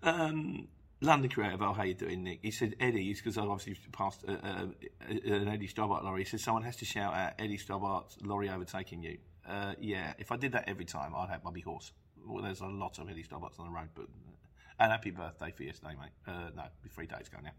Um, 0.03 0.67
London 1.01 1.29
Creative, 1.29 1.61
oh, 1.61 1.73
how 1.73 1.83
you 1.83 1.93
doing, 1.93 2.23
Nick? 2.23 2.39
He 2.41 2.51
said, 2.51 2.75
Eddie, 2.79 3.13
because 3.13 3.37
I've 3.37 3.49
obviously 3.49 3.77
passed 3.91 4.23
uh, 4.27 4.33
uh, 4.33 4.67
an 5.09 5.47
Eddie 5.47 5.67
Stobart 5.67 6.03
lorry. 6.03 6.23
He 6.23 6.29
said, 6.29 6.39
someone 6.39 6.63
has 6.63 6.77
to 6.77 6.85
shout 6.85 7.13
out 7.13 7.33
Eddie 7.39 7.57
Stobart's 7.57 8.17
lorry 8.21 8.49
overtaking 8.49 9.03
you. 9.03 9.17
Uh, 9.47 9.73
yeah, 9.79 10.13
if 10.17 10.31
I 10.31 10.37
did 10.37 10.51
that 10.53 10.65
every 10.67 10.85
time, 10.85 11.13
I'd 11.15 11.29
have 11.29 11.43
my 11.43 11.51
horse. 11.63 11.91
Well, 12.25 12.43
there's 12.43 12.61
a 12.61 12.67
lot 12.67 12.97
of 12.99 13.09
Eddie 13.09 13.23
Stobarts 13.23 13.59
on 13.59 13.65
the 13.65 13.71
road, 13.71 13.89
but. 13.95 14.05
And 14.77 14.91
happy 14.91 15.11
birthday 15.11 15.53
for 15.55 15.63
yesterday, 15.63 15.95
mate. 15.97 16.11
Uh, 16.27 16.49
no, 16.53 16.63
three 16.93 17.05
days 17.07 17.27
ago 17.27 17.37
now. 17.41 17.51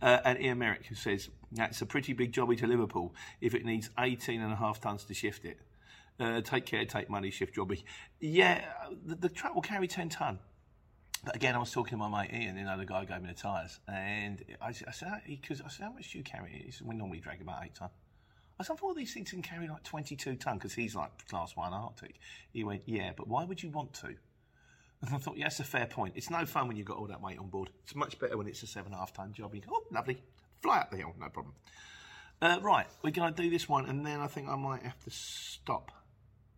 Uh, 0.00 0.20
and 0.24 0.40
Ian 0.40 0.58
Merrick, 0.58 0.86
who 0.86 0.94
says, 0.94 1.28
that's 1.52 1.82
a 1.82 1.86
pretty 1.86 2.14
big 2.14 2.32
jobby 2.32 2.56
to 2.56 2.66
Liverpool 2.66 3.14
if 3.42 3.54
it 3.54 3.66
needs 3.66 3.90
18 3.98 4.40
and 4.40 4.50
a 4.50 4.56
half 4.56 4.80
tonnes 4.80 5.06
to 5.06 5.12
shift 5.12 5.44
it. 5.44 5.58
Uh, 6.20 6.42
take 6.42 6.66
care, 6.66 6.84
take 6.84 7.08
money, 7.08 7.30
shift 7.30 7.56
jobby. 7.56 7.82
Yeah, 8.20 8.62
the, 9.06 9.14
the 9.14 9.28
truck 9.30 9.54
will 9.54 9.62
carry 9.62 9.88
10 9.88 10.10
tonne. 10.10 10.38
But 11.24 11.34
again, 11.34 11.54
I 11.54 11.58
was 11.58 11.70
talking 11.70 11.98
to 11.98 12.08
my 12.08 12.22
mate 12.22 12.32
Ian, 12.32 12.56
you 12.56 12.64
know, 12.64 12.76
the 12.76 12.84
guy 12.84 13.00
who 13.00 13.06
gave 13.06 13.22
me 13.22 13.28
the 13.28 13.34
tyres, 13.34 13.78
and 13.88 14.42
I, 14.60 14.68
I 14.68 14.90
said, 14.90 15.08
because 15.26 15.60
I 15.60 15.68
said, 15.68 15.84
how 15.84 15.92
much 15.92 16.12
do 16.12 16.18
you 16.18 16.24
carry? 16.24 16.62
He 16.64 16.70
said, 16.70 16.86
we 16.86 16.94
normally 16.94 17.20
drag 17.20 17.40
about 17.40 17.64
eight 17.64 17.74
tonne. 17.74 17.90
I 18.58 18.62
said, 18.62 18.74
I 18.74 18.76
thought 18.76 18.96
these 18.96 19.12
things 19.14 19.30
can 19.30 19.42
carry 19.42 19.68
like 19.68 19.82
22 19.82 20.36
tonne 20.36 20.56
because 20.56 20.74
he's 20.74 20.94
like 20.94 21.26
class 21.28 21.56
one 21.56 21.72
Arctic. 21.72 22.16
He 22.52 22.64
went, 22.64 22.82
yeah, 22.86 23.12
but 23.16 23.28
why 23.28 23.44
would 23.44 23.62
you 23.62 23.70
want 23.70 23.94
to? 23.94 24.08
And 24.08 25.14
I 25.14 25.16
thought, 25.18 25.38
yeah, 25.38 25.44
that's 25.44 25.60
a 25.60 25.64
fair 25.64 25.86
point. 25.86 26.14
It's 26.16 26.28
no 26.28 26.44
fun 26.44 26.68
when 26.68 26.76
you've 26.76 26.86
got 26.86 26.98
all 26.98 27.06
that 27.06 27.22
weight 27.22 27.38
on 27.38 27.48
board. 27.48 27.70
It's 27.84 27.94
much 27.94 28.18
better 28.18 28.36
when 28.36 28.46
it's 28.46 28.62
a 28.62 28.66
seven 28.66 28.92
and 28.92 28.96
a 28.96 28.98
half 28.98 29.14
ton 29.14 29.32
job. 29.32 29.54
You 29.54 29.62
go, 29.62 29.68
oh, 29.72 29.84
lovely, 29.90 30.22
fly 30.60 30.80
up 30.80 30.90
the 30.90 30.98
hill, 30.98 31.14
no 31.18 31.28
problem. 31.28 31.54
Uh, 32.42 32.58
right, 32.62 32.86
we're 33.02 33.10
going 33.10 33.32
to 33.32 33.42
do 33.42 33.50
this 33.50 33.68
one, 33.68 33.86
and 33.86 34.04
then 34.04 34.20
I 34.20 34.26
think 34.26 34.48
I 34.48 34.56
might 34.56 34.82
have 34.82 34.98
to 35.04 35.10
stop 35.10 35.92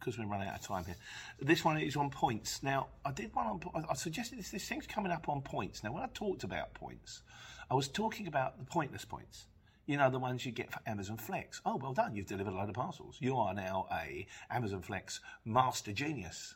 because 0.02 0.18
we're 0.18 0.26
running 0.26 0.48
out 0.48 0.58
of 0.58 0.66
time 0.66 0.84
here. 0.84 0.96
This 1.40 1.64
one 1.64 1.78
is 1.78 1.96
on 1.96 2.10
points. 2.10 2.62
Now, 2.62 2.88
I 3.04 3.12
did 3.12 3.34
one 3.34 3.46
on. 3.46 3.86
I 3.88 3.94
suggested 3.94 4.38
this. 4.38 4.50
This 4.50 4.68
thing's 4.68 4.86
coming 4.86 5.12
up 5.12 5.28
on 5.28 5.42
points. 5.42 5.84
Now, 5.84 5.92
when 5.92 6.02
I 6.02 6.08
talked 6.12 6.44
about 6.44 6.74
points, 6.74 7.22
I 7.70 7.74
was 7.74 7.88
talking 7.88 8.26
about 8.26 8.58
the 8.58 8.64
pointless 8.64 9.04
points. 9.04 9.46
You 9.86 9.96
know, 9.96 10.10
the 10.10 10.18
ones 10.18 10.44
you 10.44 10.52
get 10.52 10.72
for 10.72 10.80
Amazon 10.86 11.16
Flex. 11.16 11.60
Oh, 11.64 11.76
well 11.76 11.92
done. 11.92 12.14
You've 12.14 12.26
delivered 12.26 12.52
a 12.52 12.56
load 12.56 12.68
of 12.68 12.74
parcels. 12.74 13.16
You 13.20 13.36
are 13.36 13.54
now 13.54 13.86
a 13.92 14.26
Amazon 14.50 14.82
Flex 14.82 15.20
master 15.44 15.92
genius 15.92 16.54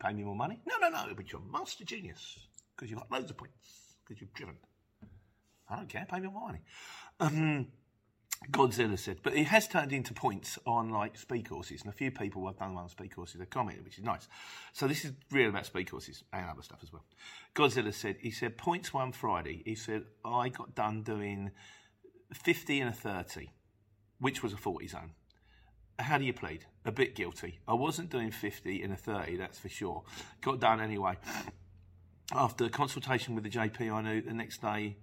pay 0.00 0.12
me 0.12 0.24
more 0.24 0.36
money? 0.36 0.60
No, 0.66 0.76
no, 0.80 0.88
no, 0.88 1.14
but 1.14 1.30
you're 1.30 1.40
a 1.40 1.52
master 1.52 1.84
genius 1.84 2.38
because 2.74 2.90
you've 2.90 3.00
got 3.00 3.10
loads 3.10 3.30
of 3.30 3.36
points 3.36 3.96
because 4.04 4.20
you've 4.20 4.32
driven. 4.34 4.56
I 5.68 5.76
don't 5.76 5.88
care, 5.88 6.06
pay 6.08 6.20
me 6.20 6.28
more 6.28 6.46
money. 6.46 6.60
Um, 7.20 7.66
Godzilla 8.50 8.98
said, 8.98 9.18
but 9.22 9.34
it 9.34 9.46
has 9.48 9.68
turned 9.68 9.92
into 9.92 10.14
points 10.14 10.58
on 10.64 10.90
like 10.90 11.18
speed 11.18 11.48
courses, 11.48 11.82
and 11.82 11.90
a 11.90 11.96
few 11.96 12.10
people 12.10 12.46
have 12.46 12.58
done 12.58 12.74
one 12.74 12.84
on 12.84 12.88
speed 12.88 13.14
courses 13.14 13.40
have 13.40 13.50
commented, 13.50 13.84
which 13.84 13.98
is 13.98 14.04
nice. 14.04 14.28
So 14.72 14.86
this 14.86 15.04
is 15.04 15.12
real 15.30 15.48
about 15.50 15.66
speed 15.66 15.90
courses 15.90 16.22
and 16.32 16.48
other 16.48 16.62
stuff 16.62 16.78
as 16.82 16.92
well. 16.92 17.04
Godzilla 17.54 17.92
said, 17.92 18.16
he 18.20 18.30
said 18.30 18.56
points 18.56 18.94
one 18.94 19.12
Friday. 19.12 19.62
He 19.64 19.74
said 19.74 20.04
I 20.24 20.48
got 20.48 20.74
done 20.74 21.02
doing 21.02 21.50
fifty 22.32 22.80
and 22.80 22.90
a 22.90 22.92
thirty, 22.92 23.50
which 24.18 24.42
was 24.42 24.52
a 24.52 24.56
forty 24.56 24.86
zone 24.86 25.12
how 25.98 26.18
do 26.18 26.24
you 26.24 26.32
plead? 26.32 26.64
A 26.84 26.92
bit 26.92 27.14
guilty. 27.14 27.58
I 27.66 27.74
wasn't 27.74 28.10
doing 28.10 28.30
50 28.30 28.82
and 28.82 28.92
a 28.92 28.96
30, 28.96 29.36
that's 29.36 29.58
for 29.58 29.68
sure. 29.68 30.04
Got 30.40 30.60
done 30.60 30.80
anyway. 30.80 31.16
After 32.32 32.68
consultation 32.68 33.34
with 33.34 33.44
the 33.44 33.50
JP, 33.50 33.92
I 33.92 34.02
knew 34.02 34.20
the 34.20 34.32
next 34.32 34.62
day, 34.62 34.96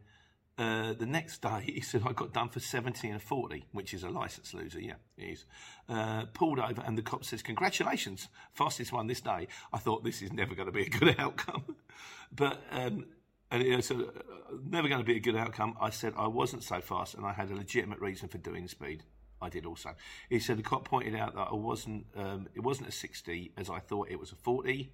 uh, 0.57 0.93
the 0.93 1.05
next 1.05 1.41
day, 1.41 1.61
he 1.65 1.81
said 1.81 2.03
I 2.05 2.13
got 2.13 2.33
done 2.33 2.49
for 2.49 2.59
70 2.59 3.09
and 3.09 3.21
40, 3.21 3.65
which 3.71 3.93
is 3.93 4.03
a 4.03 4.09
license 4.09 4.53
loser, 4.53 4.79
yeah, 4.79 4.95
he 5.17 5.27
is. 5.27 5.45
Uh, 5.89 6.25
pulled 6.33 6.59
over, 6.59 6.81
and 6.85 6.97
the 6.97 7.01
cop 7.01 7.25
says, 7.25 7.41
Congratulations, 7.41 8.27
fastest 8.53 8.91
one 8.91 9.07
this 9.07 9.21
day. 9.21 9.47
I 9.73 9.77
thought 9.77 10.03
this 10.03 10.21
is 10.21 10.31
never 10.31 10.55
going 10.55 10.67
to 10.67 10.71
be 10.71 10.83
a 10.83 10.89
good 10.89 11.15
outcome. 11.19 11.75
but, 12.31 12.61
um, 12.71 13.05
and 13.51 13.61
it 13.61 13.75
was 13.75 13.91
uh, 13.91 14.03
never 14.63 14.87
going 14.87 15.01
to 15.01 15.05
be 15.05 15.17
a 15.17 15.19
good 15.19 15.35
outcome. 15.35 15.75
I 15.79 15.89
said 15.89 16.13
I 16.17 16.27
wasn't 16.27 16.63
so 16.63 16.81
fast, 16.81 17.15
and 17.15 17.25
I 17.25 17.33
had 17.33 17.51
a 17.51 17.55
legitimate 17.55 17.99
reason 17.99 18.27
for 18.27 18.37
doing 18.37 18.67
speed. 18.67 19.03
I 19.41 19.49
did 19.49 19.65
also. 19.65 19.91
He 20.29 20.39
said 20.39 20.57
the 20.57 20.63
cop 20.63 20.85
pointed 20.85 21.15
out 21.15 21.35
that 21.35 21.49
I 21.51 21.55
wasn't. 21.55 22.07
Um, 22.15 22.47
it 22.55 22.61
wasn't 22.61 22.89
a 22.89 22.91
sixty 22.91 23.51
as 23.57 23.69
I 23.69 23.79
thought 23.79 24.09
it 24.09 24.19
was 24.19 24.31
a 24.31 24.35
forty. 24.35 24.93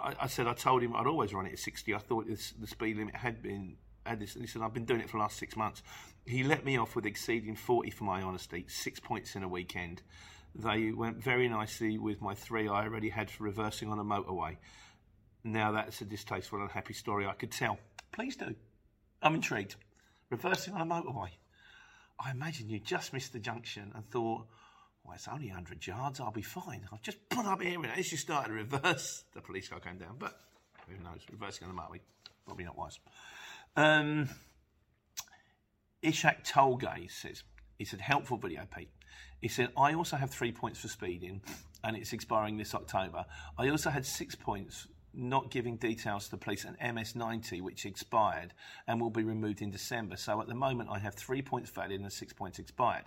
I, 0.00 0.14
I, 0.22 0.26
said 0.26 0.48
I 0.48 0.54
told 0.54 0.82
him 0.82 0.96
I'd 0.96 1.06
always 1.06 1.32
run 1.32 1.46
it 1.46 1.52
at 1.52 1.58
sixty. 1.58 1.94
I 1.94 1.98
thought 1.98 2.26
this, 2.26 2.52
the 2.52 2.66
speed 2.66 2.96
limit 2.96 3.14
had 3.14 3.42
been 3.42 3.76
had 4.06 4.20
this. 4.20 4.34
He 4.34 4.46
said 4.46 4.62
I've 4.62 4.74
been 4.74 4.84
doing 4.84 5.00
it 5.00 5.10
for 5.10 5.16
the 5.18 5.22
last 5.22 5.38
six 5.38 5.56
months. 5.56 5.82
He 6.26 6.42
let 6.42 6.64
me 6.64 6.78
off 6.78 6.96
with 6.96 7.06
exceeding 7.06 7.56
forty 7.56 7.90
for 7.90 8.04
my 8.04 8.22
honesty. 8.22 8.64
Six 8.68 9.00
points 9.00 9.36
in 9.36 9.42
a 9.42 9.48
weekend. 9.48 10.02
They 10.54 10.90
went 10.92 11.22
very 11.22 11.48
nicely 11.48 11.98
with 11.98 12.22
my 12.22 12.34
three 12.34 12.68
I 12.68 12.84
already 12.84 13.10
had 13.10 13.30
for 13.30 13.44
reversing 13.44 13.90
on 13.90 13.98
a 13.98 14.04
motorway. 14.04 14.56
Now 15.44 15.72
that's 15.72 16.00
a 16.00 16.04
distasteful, 16.04 16.62
unhappy 16.62 16.94
story. 16.94 17.26
I 17.26 17.34
could 17.34 17.52
tell. 17.52 17.78
Please 18.12 18.36
do. 18.36 18.54
I'm 19.22 19.34
intrigued. 19.34 19.76
Reversing 20.30 20.74
on 20.74 20.80
a 20.80 20.86
motorway. 20.86 21.28
I 22.18 22.30
imagine 22.30 22.70
you 22.70 22.80
just 22.80 23.12
missed 23.12 23.32
the 23.32 23.38
junction 23.38 23.92
and 23.94 24.08
thought, 24.10 24.46
well, 25.04 25.14
it's 25.14 25.28
only 25.28 25.48
100 25.48 25.86
yards, 25.86 26.18
I'll 26.18 26.30
be 26.30 26.42
fine. 26.42 26.88
I've 26.92 27.02
just 27.02 27.28
put 27.28 27.46
up 27.46 27.62
here 27.62 27.78
and 27.78 27.92
as 27.92 28.10
you 28.10 28.18
started 28.18 28.48
to 28.48 28.54
reverse, 28.54 29.24
the 29.34 29.40
police 29.40 29.68
car 29.68 29.80
came 29.80 29.98
down. 29.98 30.16
But 30.18 30.38
who 30.88 31.02
knows, 31.02 31.20
reversing 31.30 31.68
on 31.68 31.76
the 31.76 31.80
motorway, 31.80 32.00
probably 32.44 32.64
not 32.64 32.76
wise. 32.76 32.98
Um, 33.76 34.28
Ishak 36.02 36.44
Tolgay 36.44 37.10
says, 37.10 37.42
he 37.78 37.84
said, 37.84 38.00
helpful 38.00 38.38
video, 38.38 38.66
Pete. 38.74 38.90
He 39.40 39.48
said, 39.48 39.68
I 39.76 39.92
also 39.94 40.16
have 40.16 40.30
three 40.30 40.52
points 40.52 40.80
for 40.80 40.88
speeding 40.88 41.42
and 41.84 41.96
it's 41.96 42.12
expiring 42.12 42.56
this 42.56 42.74
October. 42.74 43.26
I 43.58 43.68
also 43.68 43.90
had 43.90 44.06
six 44.06 44.34
points 44.34 44.88
not 45.12 45.50
giving 45.50 45.76
details 45.76 46.26
to 46.26 46.32
the 46.32 46.36
police 46.36 46.64
an 46.64 46.76
MS90 46.82 47.62
which 47.62 47.86
expired 47.86 48.52
and 48.86 49.00
will 49.00 49.10
be 49.10 49.24
removed 49.24 49.62
in 49.62 49.70
December. 49.70 50.16
So 50.16 50.40
at 50.40 50.48
the 50.48 50.54
moment, 50.54 50.90
I 50.90 50.98
have 50.98 51.14
three 51.14 51.42
points 51.42 51.70
valid 51.70 52.00
and 52.00 52.12
six 52.12 52.32
points 52.32 52.58
expired. 52.58 53.04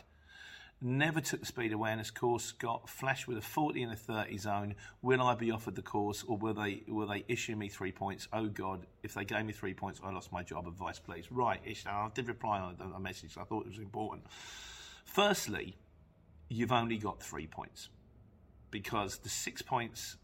Never 0.81 1.19
took 1.19 1.41
the 1.41 1.45
speed 1.45 1.73
awareness 1.73 2.09
course. 2.09 2.53
Got 2.53 2.87
flashed 2.87 3.27
with 3.27 3.37
a 3.37 3.41
40 3.41 3.83
and 3.83 3.91
a 3.91 3.97
30 3.97 4.37
zone. 4.37 4.75
Will 5.01 5.21
I 5.21 5.35
be 5.35 5.51
offered 5.51 5.75
the 5.75 5.81
course, 5.81 6.23
or 6.25 6.37
will 6.37 6.53
they 6.53 6.83
will 6.87 7.07
they 7.07 7.25
issue 7.27 7.57
me 7.57 7.67
three 7.67 7.91
points? 7.91 8.29
Oh 8.31 8.47
God! 8.47 8.85
If 9.03 9.13
they 9.13 9.25
gave 9.25 9.45
me 9.45 9.51
three 9.51 9.73
points, 9.73 9.99
I 10.01 10.11
lost 10.11 10.31
my 10.31 10.41
job. 10.41 10.67
Advice, 10.67 10.97
please. 10.97 11.29
Right, 11.29 11.59
I 11.85 12.09
did 12.13 12.29
reply 12.29 12.59
on 12.59 12.93
a 12.95 12.99
message. 12.99 13.37
I 13.37 13.43
thought 13.43 13.65
it 13.65 13.69
was 13.69 13.77
important. 13.79 14.23
Firstly, 15.03 15.75
you've 16.47 16.71
only 16.71 16.97
got 16.97 17.21
three 17.21 17.47
points 17.47 17.89
because 18.71 19.17
the 19.17 19.29
six 19.29 19.61
points 19.61 20.15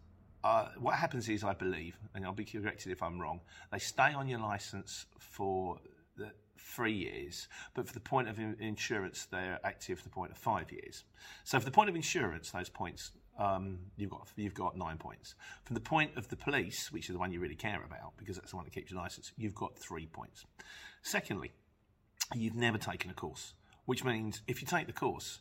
uh, 0.45 0.67
what 0.77 0.93
happens 0.93 1.27
is, 1.27 1.43
I 1.43 1.53
believe, 1.53 1.97
and 2.13 2.23
I'll 2.23 2.31
be 2.31 2.45
corrected 2.45 2.91
if 2.91 3.01
I'm 3.01 3.19
wrong, 3.19 3.41
they 3.71 3.79
stay 3.79 4.13
on 4.13 4.27
your 4.27 4.39
license 4.39 5.07
for 5.17 5.79
the 6.17 6.31
three 6.57 6.93
years, 6.93 7.47
but 7.73 7.87
for 7.87 7.93
the 7.93 7.99
point 7.99 8.27
of 8.29 8.39
insurance, 8.59 9.27
they're 9.31 9.59
active 9.63 9.99
for 9.99 10.03
the 10.03 10.09
point 10.09 10.31
of 10.31 10.37
five 10.37 10.71
years. 10.71 11.03
So, 11.43 11.59
for 11.59 11.65
the 11.65 11.71
point 11.71 11.89
of 11.89 11.95
insurance, 11.95 12.51
those 12.51 12.69
points 12.69 13.11
um, 13.37 13.79
you've 13.97 14.09
got 14.09 14.27
you've 14.35 14.53
got 14.53 14.77
nine 14.77 14.97
points. 14.97 15.35
From 15.63 15.73
the 15.73 15.81
point 15.81 16.11
of 16.15 16.27
the 16.29 16.35
police, 16.35 16.91
which 16.91 17.09
is 17.09 17.13
the 17.13 17.19
one 17.19 17.31
you 17.31 17.39
really 17.39 17.55
care 17.55 17.83
about, 17.83 18.17
because 18.17 18.37
that's 18.37 18.51
the 18.51 18.55
one 18.55 18.65
that 18.65 18.73
keeps 18.73 18.91
your 18.91 18.99
license, 18.99 19.31
you've 19.37 19.55
got 19.55 19.77
three 19.77 20.05
points. 20.05 20.45
Secondly, 21.01 21.51
you've 22.33 22.55
never 22.55 22.77
taken 22.77 23.11
a 23.11 23.13
course, 23.13 23.53
which 23.85 24.03
means 24.03 24.41
if 24.47 24.61
you 24.61 24.67
take 24.67 24.87
the 24.87 24.93
course, 24.93 25.39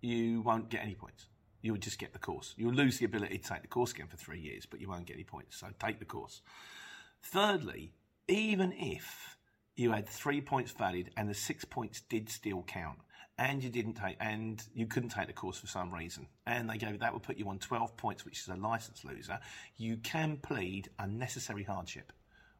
you 0.00 0.40
won't 0.42 0.70
get 0.70 0.82
any 0.82 0.94
points 0.94 1.26
you 1.62 1.72
would 1.72 1.82
just 1.82 1.98
get 1.98 2.12
the 2.12 2.18
course. 2.18 2.54
You'll 2.56 2.72
lose 2.72 2.98
the 2.98 3.04
ability 3.04 3.38
to 3.38 3.48
take 3.48 3.62
the 3.62 3.68
course 3.68 3.92
again 3.92 4.06
for 4.06 4.16
three 4.16 4.40
years, 4.40 4.66
but 4.66 4.80
you 4.80 4.88
won't 4.88 5.06
get 5.06 5.14
any 5.14 5.24
points. 5.24 5.58
So 5.58 5.68
take 5.78 5.98
the 5.98 6.04
course. 6.04 6.40
Thirdly, 7.22 7.92
even 8.28 8.72
if 8.72 9.36
you 9.80 9.92
had 9.92 10.06
three 10.06 10.42
points 10.42 10.72
valid 10.72 11.10
and 11.16 11.28
the 11.28 11.34
six 11.34 11.64
points 11.64 12.02
did 12.02 12.28
still 12.28 12.62
count, 12.62 12.98
and 13.38 13.64
you 13.64 13.70
didn't 13.70 13.94
take, 13.94 14.16
and 14.20 14.62
you 14.74 14.86
couldn't 14.86 15.08
take 15.08 15.26
the 15.26 15.32
course 15.32 15.58
for 15.58 15.66
some 15.66 15.92
reason, 15.92 16.26
and 16.46 16.68
they 16.68 16.76
gave 16.76 17.00
that 17.00 17.14
would 17.14 17.22
put 17.22 17.38
you 17.38 17.48
on 17.48 17.58
12 17.58 17.96
points, 17.96 18.24
which 18.26 18.40
is 18.40 18.48
a 18.48 18.56
license 18.56 19.04
loser, 19.04 19.38
you 19.78 19.96
can 19.96 20.36
plead 20.36 20.90
unnecessary 20.98 21.62
hardship 21.62 22.12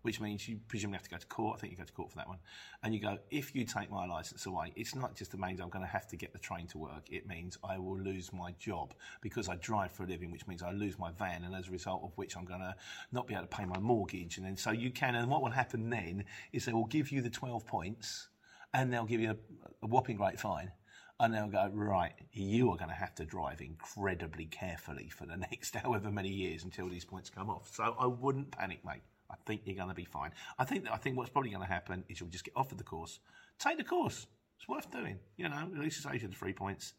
which 0.02 0.20
means 0.20 0.48
you 0.48 0.58
presumably 0.68 0.96
have 0.96 1.04
to 1.04 1.10
go 1.10 1.16
to 1.16 1.26
court. 1.26 1.56
I 1.56 1.60
think 1.60 1.72
you 1.72 1.78
go 1.78 1.84
to 1.84 1.92
court 1.92 2.10
for 2.10 2.16
that 2.16 2.28
one. 2.28 2.38
And 2.82 2.94
you 2.94 3.00
go, 3.00 3.18
if 3.30 3.54
you 3.54 3.64
take 3.64 3.90
my 3.90 4.06
license 4.06 4.46
away, 4.46 4.72
it's 4.76 4.94
not 4.94 5.14
just 5.14 5.32
the 5.32 5.38
means 5.38 5.60
I'm 5.60 5.68
going 5.68 5.84
to 5.84 5.90
have 5.90 6.06
to 6.08 6.16
get 6.16 6.32
the 6.32 6.38
train 6.38 6.66
to 6.68 6.78
work. 6.78 7.06
It 7.10 7.26
means 7.26 7.58
I 7.62 7.78
will 7.78 7.98
lose 7.98 8.32
my 8.32 8.52
job 8.52 8.94
because 9.20 9.48
I 9.48 9.56
drive 9.56 9.92
for 9.92 10.04
a 10.04 10.06
living, 10.06 10.30
which 10.30 10.46
means 10.46 10.62
I 10.62 10.72
lose 10.72 10.98
my 10.98 11.10
van. 11.12 11.44
And 11.44 11.54
as 11.54 11.68
a 11.68 11.70
result 11.70 12.02
of 12.04 12.12
which 12.16 12.36
I'm 12.36 12.44
going 12.44 12.60
to 12.60 12.74
not 13.12 13.26
be 13.26 13.34
able 13.34 13.44
to 13.46 13.56
pay 13.56 13.64
my 13.64 13.78
mortgage. 13.78 14.38
And 14.38 14.46
then 14.46 14.56
so 14.56 14.70
you 14.70 14.90
can, 14.90 15.14
and 15.14 15.30
what 15.30 15.42
will 15.42 15.50
happen 15.50 15.90
then 15.90 16.24
is 16.52 16.64
they 16.64 16.72
will 16.72 16.86
give 16.86 17.12
you 17.12 17.20
the 17.20 17.30
12 17.30 17.66
points 17.66 18.28
and 18.72 18.92
they'll 18.92 19.04
give 19.04 19.20
you 19.20 19.30
a, 19.30 19.36
a 19.82 19.86
whopping 19.86 20.16
great 20.16 20.40
fine 20.40 20.72
and 21.20 21.34
they'll 21.34 21.48
go, 21.48 21.70
right, 21.74 22.14
you 22.32 22.70
are 22.70 22.76
going 22.76 22.88
to 22.88 22.96
have 22.96 23.14
to 23.16 23.26
drive 23.26 23.60
incredibly 23.60 24.46
carefully 24.46 25.10
for 25.10 25.26
the 25.26 25.36
next 25.50 25.76
however 25.76 26.10
many 26.10 26.30
years 26.30 26.64
until 26.64 26.88
these 26.88 27.04
points 27.04 27.28
come 27.28 27.50
off. 27.50 27.70
So 27.74 27.94
I 27.98 28.06
wouldn't 28.06 28.50
panic, 28.50 28.80
mate. 28.84 29.02
I 29.30 29.36
think 29.46 29.62
you're 29.64 29.76
going 29.76 29.88
to 29.88 29.94
be 29.94 30.04
fine. 30.04 30.32
I 30.58 30.64
think 30.64 30.84
that, 30.84 30.92
I 30.92 30.96
think 30.96 31.16
what's 31.16 31.30
probably 31.30 31.50
going 31.50 31.66
to 31.66 31.72
happen 31.72 32.04
is 32.08 32.20
you'll 32.20 32.28
just 32.28 32.44
get 32.44 32.54
offered 32.56 32.78
the 32.78 32.84
course, 32.84 33.20
take 33.58 33.78
the 33.78 33.84
course, 33.84 34.26
It's 34.58 34.68
worth 34.68 34.90
doing. 34.90 35.18
You 35.36 35.48
know, 35.48 35.56
at 35.74 35.78
least 35.78 35.98
it's 35.98 36.06
80 36.06 36.28
to 36.28 36.34
three 36.34 36.52
points. 36.52 36.92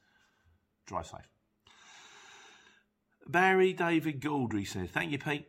Drive 0.88 1.06
safe. 1.06 1.30
Barry 3.28 3.72
David 3.74 4.20
Galdry 4.20 4.67
says, 4.67 4.89
Thank 4.89 5.12
you, 5.12 5.20
Pete. 5.20 5.48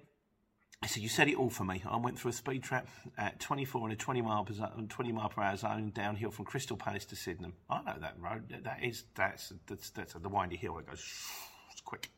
He 0.83 0.89
said, 0.89 1.03
You 1.03 1.09
said 1.09 1.29
it 1.29 1.37
all 1.37 1.49
for 1.49 1.65
me. 1.65 1.83
I 1.89 1.97
went 1.97 2.19
through 2.19 2.33
a 2.33 2.35
speed 2.35 2.63
trap 2.63 2.87
at 3.17 3.41
24 3.41 3.89
in 3.89 3.93
a 3.93 3.97
20 3.97 4.21
mile, 4.21 4.45
per, 4.45 4.53
20 4.89 5.13
mile 5.13 5.29
per 5.31 5.43
hour 5.43 5.57
zone 5.57 5.91
downhill 5.95 6.31
from 6.31 6.45
Crystal 6.45 6.77
Palace 6.77 7.07
to 7.07 7.17
Sydenham. 7.17 7.55
I 7.71 7.83
know 7.83 7.97
that 7.99 8.17
road. 8.21 8.55
That 8.63 8.85
is, 8.85 9.05
that's, 9.15 9.55
that's, 9.67 9.91
that's 9.91 10.13
the 10.13 10.29
windy 10.29 10.57
hill. 10.57 10.79
It 10.79 10.87
goes, 10.87 11.03
it's 11.73 11.81
quick. 11.85 12.11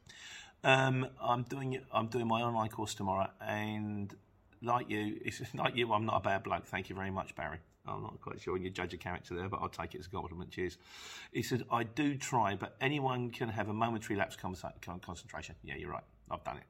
Um, 0.65 1.07
I'm 1.23 1.43
doing 1.43 1.75
it. 1.75 1.85
I'm 1.93 2.09
doing 2.09 2.27
my 2.27 2.41
online 2.41 2.71
course 2.71 2.95
tomorrow, 2.95 3.29
and 3.39 4.15
like 4.65 4.91
you, 4.91 5.19
it's 5.25 5.41
like 5.55 5.77
you. 5.77 5.93
I'm 5.93 6.07
not 6.07 6.17
a 6.17 6.21
bad 6.21 6.43
bloke. 6.43 6.67
Thank 6.67 6.89
you 6.89 6.97
very 6.97 7.11
much, 7.11 7.35
Barry. 7.35 7.59
I'm 7.87 8.03
not 8.03 8.21
quite 8.21 8.41
sure 8.41 8.55
when 8.55 8.63
you 8.63 8.71
judge 8.71 8.95
a 8.95 8.97
character 8.97 9.35
there, 9.35 9.49
but 9.49 9.61
I'll 9.61 9.69
take 9.69 9.95
it 9.95 9.99
as 9.99 10.07
a 10.07 10.11
compliment. 10.11 10.51
Cheers. 10.51 10.79
He 11.33 11.43
said, 11.43 11.65
I 11.71 11.83
do 11.83 12.17
try, 12.17 12.55
but 12.55 12.77
anyone 12.81 13.31
can 13.31 13.51
have 13.51 13.69
a 13.69 13.75
momentary 13.75 14.17
lapse 14.17 14.37
of 14.43 15.01
concentration. 15.03 15.55
Yeah, 15.63 15.75
you're 15.77 15.91
right. 15.91 16.05
I've 16.31 16.43
done 16.45 16.57
it. 16.57 16.65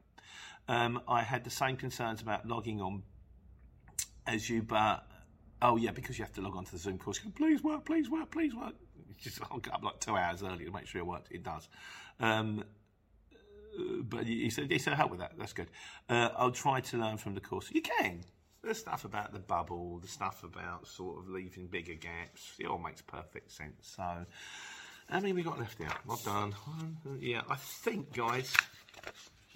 Um, 0.67 1.01
I 1.07 1.23
had 1.23 1.45
the 1.45 1.51
same 1.51 1.77
concerns 1.77 2.21
about 2.21 2.49
logging 2.49 2.81
on 2.81 3.03
as 4.27 4.49
you, 4.49 4.63
but 4.63 5.07
oh 5.63 5.77
yeah, 5.77 5.93
because 5.93 6.19
you 6.19 6.25
have 6.25 6.33
to 6.35 6.41
log 6.41 6.57
on 6.57 6.65
to 6.65 6.73
the 6.73 6.79
Zoom 6.79 6.99
course. 6.99 7.21
Please 7.37 7.63
work, 7.63 7.85
please 7.85 8.11
work, 8.11 8.31
please 8.31 8.55
work. 8.55 8.75
Just 9.21 9.41
I'll 9.51 9.59
get 9.59 9.75
up 9.75 9.83
like 9.83 10.01
two 10.01 10.17
hours 10.17 10.43
early 10.43 10.65
to 10.65 10.73
make 10.73 10.87
sure 10.87 11.01
it 11.01 11.07
works. 11.07 11.29
It 11.31 11.45
does. 11.45 11.69
Um, 12.19 12.65
but 14.03 14.27
he 14.27 14.51
said 14.51 14.71
he 14.71 14.79
said 14.79 14.95
help 14.95 15.11
with 15.11 15.21
that. 15.21 15.33
That's 15.39 15.53
good. 15.53 15.69
Uh, 16.09 16.31
I'll 16.37 16.51
try 16.51 16.81
to 16.81 16.97
learn 16.97 17.17
from 17.17 17.35
the 17.35 17.41
course. 17.41 17.71
You 17.73 17.83
can. 17.83 18.21
The 18.63 18.75
stuff 18.75 19.05
about 19.05 19.33
the 19.33 19.41
bubble, 19.41 19.99
the 19.99 20.09
stuff 20.09 20.43
about 20.43 20.87
sort 20.87 21.19
of 21.19 21.29
leaving 21.29 21.67
bigger 21.67 21.95
gaps. 21.95 22.55
It 22.59 22.67
all 22.67 22.79
makes 22.79 23.03
perfect 23.03 23.53
sense. 23.53 23.95
So, 23.97 24.03
how 25.09 25.21
many 25.21 25.35
we 25.35 25.43
got 25.43 25.59
left 25.59 25.77
here? 25.77 25.89
I've 26.11 26.23
done. 26.25 26.53
One, 26.53 26.97
yeah, 27.21 27.43
I 27.49 27.57
think, 27.57 28.15
guys. 28.15 28.55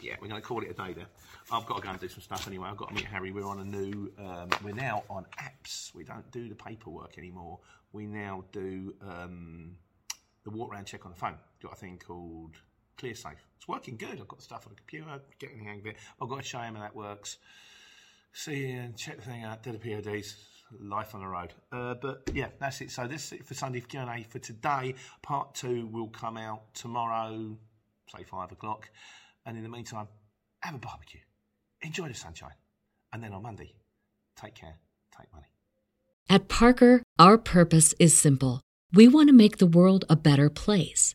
Yeah, 0.01 0.15
we're 0.21 0.29
going 0.29 0.41
to 0.41 0.47
call 0.47 0.63
it 0.63 0.71
a 0.71 0.75
day 0.75 0.93
there. 0.93 1.07
I've 1.51 1.67
got 1.67 1.79
to 1.79 1.83
go 1.83 1.89
and 1.89 1.99
do 1.99 2.09
some 2.09 2.21
stuff 2.21 2.47
anyway. 2.47 2.69
I've 2.71 2.77
got 2.77 2.91
to 2.91 2.95
meet 2.95 3.07
Harry. 3.07 3.33
We're 3.33 3.47
on 3.47 3.61
a 3.61 3.65
new. 3.65 4.13
Um, 4.19 4.51
we're 4.63 4.75
now 4.75 5.05
on 5.09 5.25
apps. 5.41 5.95
We 5.95 6.05
don't 6.05 6.31
do 6.31 6.49
the 6.49 6.55
paperwork 6.55 7.17
anymore. 7.19 7.59
We 7.93 8.07
now 8.07 8.45
do 8.53 8.95
um, 9.01 9.77
the 10.45 10.51
walk 10.51 10.73
around 10.73 10.85
check 10.85 11.07
on 11.07 11.13
the 11.13 11.19
phone. 11.19 11.37
Got 11.63 11.73
a 11.73 11.77
thing 11.77 11.99
called 12.05 12.57
ClearSafe. 12.99 13.37
It's 13.57 13.69
working 13.69 13.97
good. 13.97 14.21
I've 14.21 14.29
got 14.29 14.43
stuff 14.43 14.67
on 14.67 14.73
the 14.73 14.77
computer, 14.77 15.21
getting 15.39 15.59
the 15.59 15.65
hang 15.65 15.81
of 15.81 15.87
it. 15.87 15.97
I've 16.21 16.29
got 16.29 16.39
to 16.39 16.43
show 16.43 16.59
him 16.59 16.75
how 16.75 16.83
that 16.83 16.95
works. 16.95 17.39
See 18.33 18.71
and 18.71 18.97
check 18.97 19.17
the 19.17 19.23
thing 19.23 19.45
out, 19.45 19.63
do 19.63 19.73
the 19.73 19.79
PODs, 19.79 20.37
life 20.81 21.15
on 21.15 21.21
the 21.21 21.27
road. 21.27 21.55
Uh, 21.73 21.95
but 21.95 22.31
yeah, 22.35 22.49
that's 22.61 22.81
it. 22.81 22.91
So 22.91 23.07
this 23.07 23.27
is 23.27 23.41
it 23.41 23.47
for 23.47 23.55
Sunday 23.55 23.81
Q&A 23.81 24.25
for 24.25 24.39
today. 24.39 24.95
Part 25.23 25.55
two 25.55 25.87
will 25.87 26.09
come 26.09 26.37
out 26.37 26.75
tomorrow, 26.75 27.57
say 28.15 28.25
five 28.25 28.53
o'clock. 28.53 28.89
And 29.47 29.57
in 29.57 29.63
the 29.63 29.69
meantime, 29.69 30.09
have 30.61 30.75
a 30.75 30.79
barbecue. 30.79 31.21
Enjoy 31.83 32.09
the 32.09 32.15
sunshine. 32.15 32.53
And 33.13 33.23
then 33.23 33.33
on 33.33 33.43
Monday, 33.43 33.75
take 34.37 34.55
care, 34.55 34.77
take 35.19 35.33
money. 35.33 35.47
At 36.29 36.49
Parker, 36.49 37.03
our 37.19 37.39
purpose 37.39 37.95
is 37.99 38.17
simple. 38.17 38.61
We 38.93 39.09
want 39.09 39.29
to 39.29 39.35
make 39.35 39.57
the 39.57 39.67
world 39.67 40.05
a 40.11 40.17
better 40.17 40.51
place 40.51 41.15